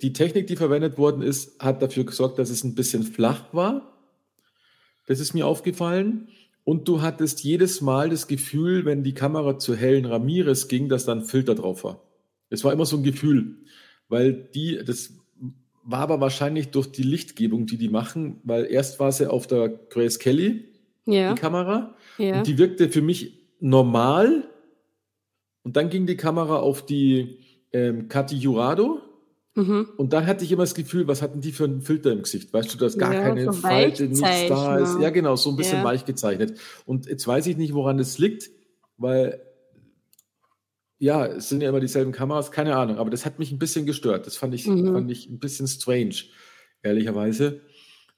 [0.00, 3.98] die Technik, die verwendet worden ist, hat dafür gesorgt, dass es ein bisschen flach war.
[5.06, 6.28] Das ist mir aufgefallen.
[6.64, 11.06] Und du hattest jedes Mal das Gefühl, wenn die Kamera zu Helen Ramirez ging, dass
[11.06, 12.02] da ein Filter drauf war.
[12.50, 13.56] Es war immer so ein Gefühl,
[14.08, 15.14] weil die, das
[15.82, 19.68] war aber wahrscheinlich durch die Lichtgebung, die die machen, weil erst war sie auf der
[19.68, 20.66] Grace Kelly,
[21.06, 21.32] ja.
[21.32, 22.38] die Kamera, ja.
[22.38, 24.50] und die wirkte für mich normal.
[25.62, 27.38] Und dann ging die Kamera auf die
[27.72, 29.00] ähm, Katy Jurado.
[29.54, 29.88] Mhm.
[29.96, 32.52] Und dann hatte ich immer das Gefühl, was hatten die für einen Filter im Gesicht?
[32.52, 35.00] Weißt du, dass gar ja, keine so Falte, nichts da ist.
[35.00, 35.84] Ja, genau, so ein bisschen ja.
[35.84, 36.58] weich gezeichnet.
[36.86, 38.50] Und jetzt weiß ich nicht, woran das liegt,
[38.96, 39.42] weil
[40.98, 43.86] ja, es sind ja immer dieselben Kameras, keine Ahnung, aber das hat mich ein bisschen
[43.86, 44.26] gestört.
[44.26, 44.92] Das fand ich, mhm.
[44.92, 46.14] fand ich ein bisschen strange,
[46.82, 47.60] ehrlicherweise,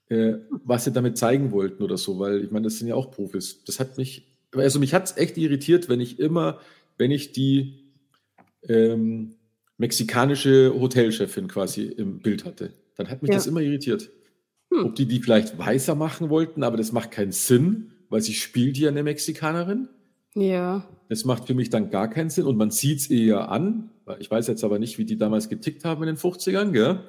[0.09, 0.35] äh,
[0.65, 3.65] was sie damit zeigen wollten oder so, weil ich meine, das sind ja auch Profis.
[3.65, 6.59] Das hat mich, also mich hat es echt irritiert, wenn ich immer,
[6.97, 7.85] wenn ich die
[8.67, 9.37] ähm,
[9.81, 12.75] mexikanische Hotelchefin quasi im Bild hatte.
[12.97, 13.37] Dann hat mich ja.
[13.37, 14.11] das immer irritiert.
[14.71, 14.85] Hm.
[14.85, 18.77] Ob die die vielleicht weißer machen wollten, aber das macht keinen Sinn, weil sie spielt
[18.77, 19.89] ja eine Mexikanerin.
[20.35, 20.87] Ja.
[21.09, 23.91] Das macht für mich dann gar keinen Sinn und man sieht es eher an.
[24.19, 27.01] Ich weiß jetzt aber nicht, wie die damals getickt haben in den 50ern, gell?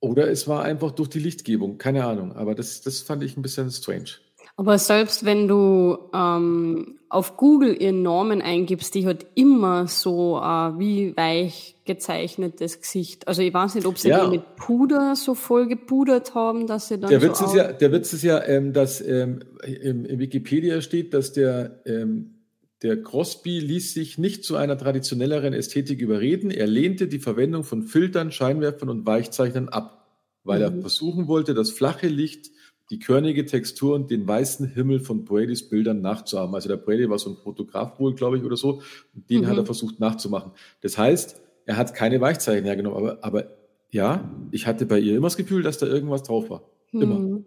[0.00, 2.32] Oder es war einfach durch die Lichtgebung, keine Ahnung.
[2.32, 4.12] Aber das, das fand ich ein bisschen strange.
[4.56, 10.78] Aber selbst wenn du ähm, auf Google ihren Namen eingibst, die hat immer so äh,
[10.78, 13.28] wie weich gezeichnetes Gesicht.
[13.28, 14.24] Also ich weiß nicht, ob sie ja.
[14.24, 17.10] die mit Puder so voll gepudert haben, dass sie dann.
[17.10, 20.80] Der Witz so ist ja, der Witz ist ja, ähm, dass ähm, im, im Wikipedia
[20.80, 22.34] steht, dass der ähm,
[22.82, 26.50] der Crosby ließ sich nicht zu einer traditionelleren Ästhetik überreden.
[26.50, 30.08] Er lehnte die Verwendung von Filtern, Scheinwerfern und Weichzeichnern ab,
[30.44, 30.76] weil mhm.
[30.76, 32.50] er versuchen wollte, das flache Licht
[32.92, 36.54] die körnige Textur und den weißen Himmel von Bradys Bildern nachzuahmen.
[36.54, 38.82] Also der Brady war so ein Fotograf wohl, glaube ich, oder so.
[39.14, 39.46] Und den mhm.
[39.46, 40.52] hat er versucht nachzumachen.
[40.82, 43.46] Das heißt, er hat keine Weichzeichen hergenommen, aber, aber
[43.90, 46.64] ja, ich hatte bei ihr immer das Gefühl, dass da irgendwas drauf war.
[46.92, 47.18] Immer.
[47.18, 47.44] Mhm.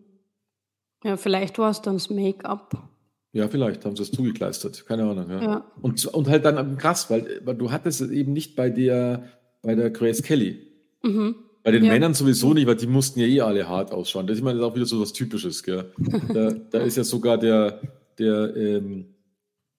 [1.03, 2.89] Ja, vielleicht war es dann das Make-up.
[3.31, 4.87] Ja, vielleicht haben sie es zugekleistert.
[4.87, 5.29] Keine Ahnung.
[5.29, 5.41] Ja.
[5.43, 5.71] ja.
[5.79, 9.29] Und, und halt dann krass, weil, weil du hattest es eben nicht bei der,
[9.61, 10.65] bei der Grace Kelly.
[11.03, 11.35] Mhm.
[11.65, 11.93] Bei den ja.
[11.93, 14.27] Männern sowieso nicht, weil die mussten ja eh alle hart ausschauen.
[14.27, 15.63] Das, ich meine, das ist auch wieder so was Typisches.
[15.63, 15.91] Gell?
[16.31, 17.81] Da, da ist ja sogar der,
[18.19, 19.07] der ähm,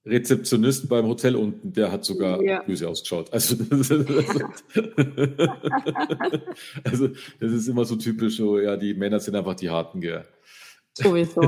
[0.05, 2.61] Rezeptionist beim Hotel unten, der hat sogar ja.
[2.65, 3.33] böse ausgeschaut.
[3.33, 4.05] Also das, ist,
[6.83, 7.09] also
[7.39, 10.25] das ist immer so typisch, so, ja, die Männer sind einfach die Harten, gell?
[10.93, 11.41] Sowieso.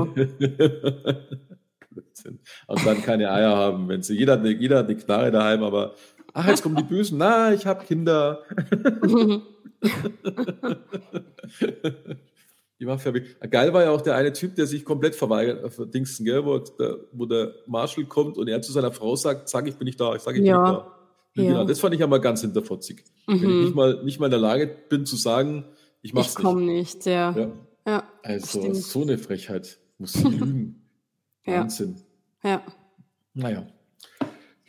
[2.67, 5.95] Und dann keine Eier haben, wenn sie, jeder, jeder hat eine Knarre daheim, aber
[6.31, 8.43] ach, jetzt kommen die Bösen, na, ich habe Kinder.
[12.79, 16.23] Die war Geil war ja auch der eine Typ, der sich komplett verweigert, äh, Dingsten,
[16.23, 19.75] gell, wo der, wo der Marshall kommt und er zu seiner Frau sagt, sag ich
[19.75, 20.63] bin nicht da, ich sage ich ja.
[20.63, 20.95] bin nicht da.
[21.35, 21.43] Ja.
[21.43, 23.03] Genau, das fand ich einmal ganz hinterfotzig.
[23.27, 23.41] Mhm.
[23.41, 25.65] Wenn ich nicht mal, nicht mal in der Lage bin zu sagen,
[26.01, 26.39] ich mach's ich nicht.
[26.39, 27.35] Ich komme nicht, ja.
[27.37, 27.51] ja.
[27.85, 28.77] ja also stimmt.
[28.77, 29.77] so eine Frechheit.
[29.97, 30.89] Muss sie lügen.
[31.45, 31.97] Wahnsinn.
[32.43, 32.63] Ja.
[33.33, 33.67] Naja.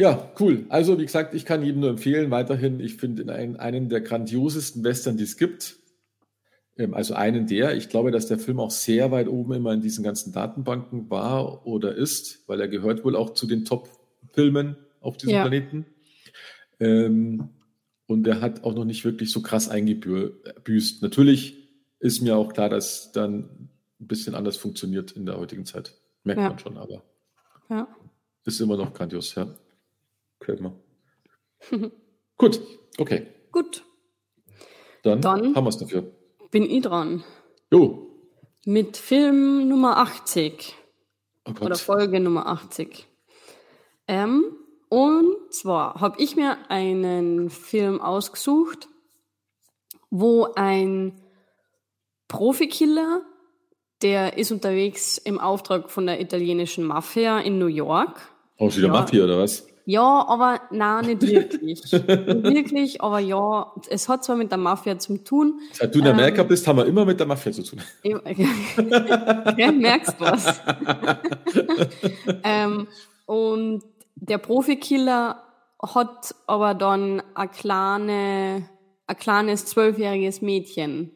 [0.00, 0.64] Ja, cool.
[0.70, 4.82] Also, wie gesagt, ich kann jedem nur empfehlen, weiterhin, ich finde einen, einen der grandiosesten
[4.82, 5.76] Western, die es gibt.
[6.78, 7.76] Ähm, also einen der.
[7.76, 11.66] Ich glaube, dass der Film auch sehr weit oben immer in diesen ganzen Datenbanken war
[11.66, 15.42] oder ist, weil er gehört wohl auch zu den Top-Filmen auf diesem ja.
[15.42, 15.84] Planeten.
[16.78, 17.50] Ähm,
[18.06, 21.02] und er hat auch noch nicht wirklich so krass eingebüßt.
[21.02, 23.68] Natürlich ist mir auch klar, dass dann
[24.00, 25.92] ein bisschen anders funktioniert in der heutigen Zeit.
[26.24, 26.48] Merkt ja.
[26.48, 27.02] man schon, aber
[27.68, 27.86] ja.
[28.46, 29.54] ist immer noch grandios, ja.
[30.40, 30.74] Gefällt mir.
[32.36, 32.60] Gut,
[32.98, 33.26] okay.
[33.52, 33.84] Gut.
[35.02, 36.10] Dann, Dann haben wir es dafür.
[36.50, 37.22] Bin ich dran.
[37.70, 38.08] Jo.
[38.64, 40.74] Mit Film Nummer 80.
[41.46, 43.06] Oh Oder Folge Nummer 80.
[44.08, 44.56] Ähm,
[44.88, 48.88] und zwar habe ich mir einen Film ausgesucht,
[50.10, 51.20] wo ein
[52.26, 53.22] Profikiller,
[54.02, 58.20] der ist unterwegs im Auftrag von der italienischen Mafia in New York.
[58.58, 58.92] Auch wieder ja.
[58.92, 59.66] Mafia oder was?
[59.90, 61.62] Ja, aber nein, nicht wirklich.
[61.62, 65.60] nicht wirklich, aber ja, es hat zwar mit der Mafia zu tun.
[65.72, 67.80] Seit du in Amerika ähm, bist, haben wir immer mit der Mafia zu tun.
[68.04, 70.60] ja, merkst du was.
[72.44, 72.86] ähm,
[73.26, 73.82] und
[74.14, 75.42] der Profikiller
[75.82, 78.68] hat aber dann ein, kleine,
[79.08, 81.10] ein kleines zwölfjähriges Mädchen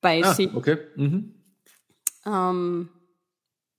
[0.00, 0.54] bei ah, sich.
[0.54, 0.78] Okay.
[0.94, 1.34] Mhm.
[2.24, 2.88] Ähm,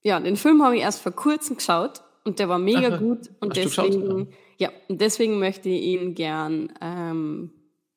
[0.02, 2.96] ja, den Film habe ich erst vor kurzem geschaut und der war mega Aha.
[2.96, 7.50] gut und deswegen, ja, und deswegen möchte ich ihn gern ähm,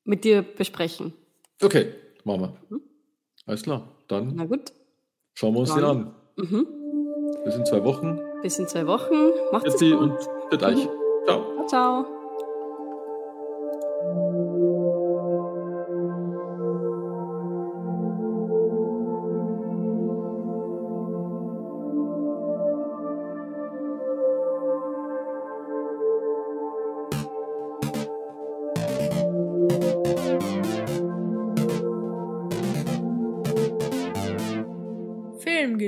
[0.03, 1.13] mit dir besprechen.
[1.61, 2.53] Okay, machen wir.
[2.69, 2.81] Mhm.
[3.45, 4.33] Alles klar, dann.
[4.35, 4.73] Na gut.
[5.33, 5.79] Schauen wir uns dann.
[5.79, 6.15] den an.
[6.35, 6.67] Mhm.
[7.45, 8.19] Bis in zwei Wochen.
[8.41, 9.31] Bis in zwei Wochen.
[9.51, 9.93] Macht's gut.
[9.93, 10.17] und
[10.49, 10.85] bis gleich.
[10.85, 10.89] Mhm.
[11.25, 11.67] Ciao.
[11.67, 12.16] Ciao.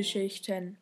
[0.09, 0.79] Geschichten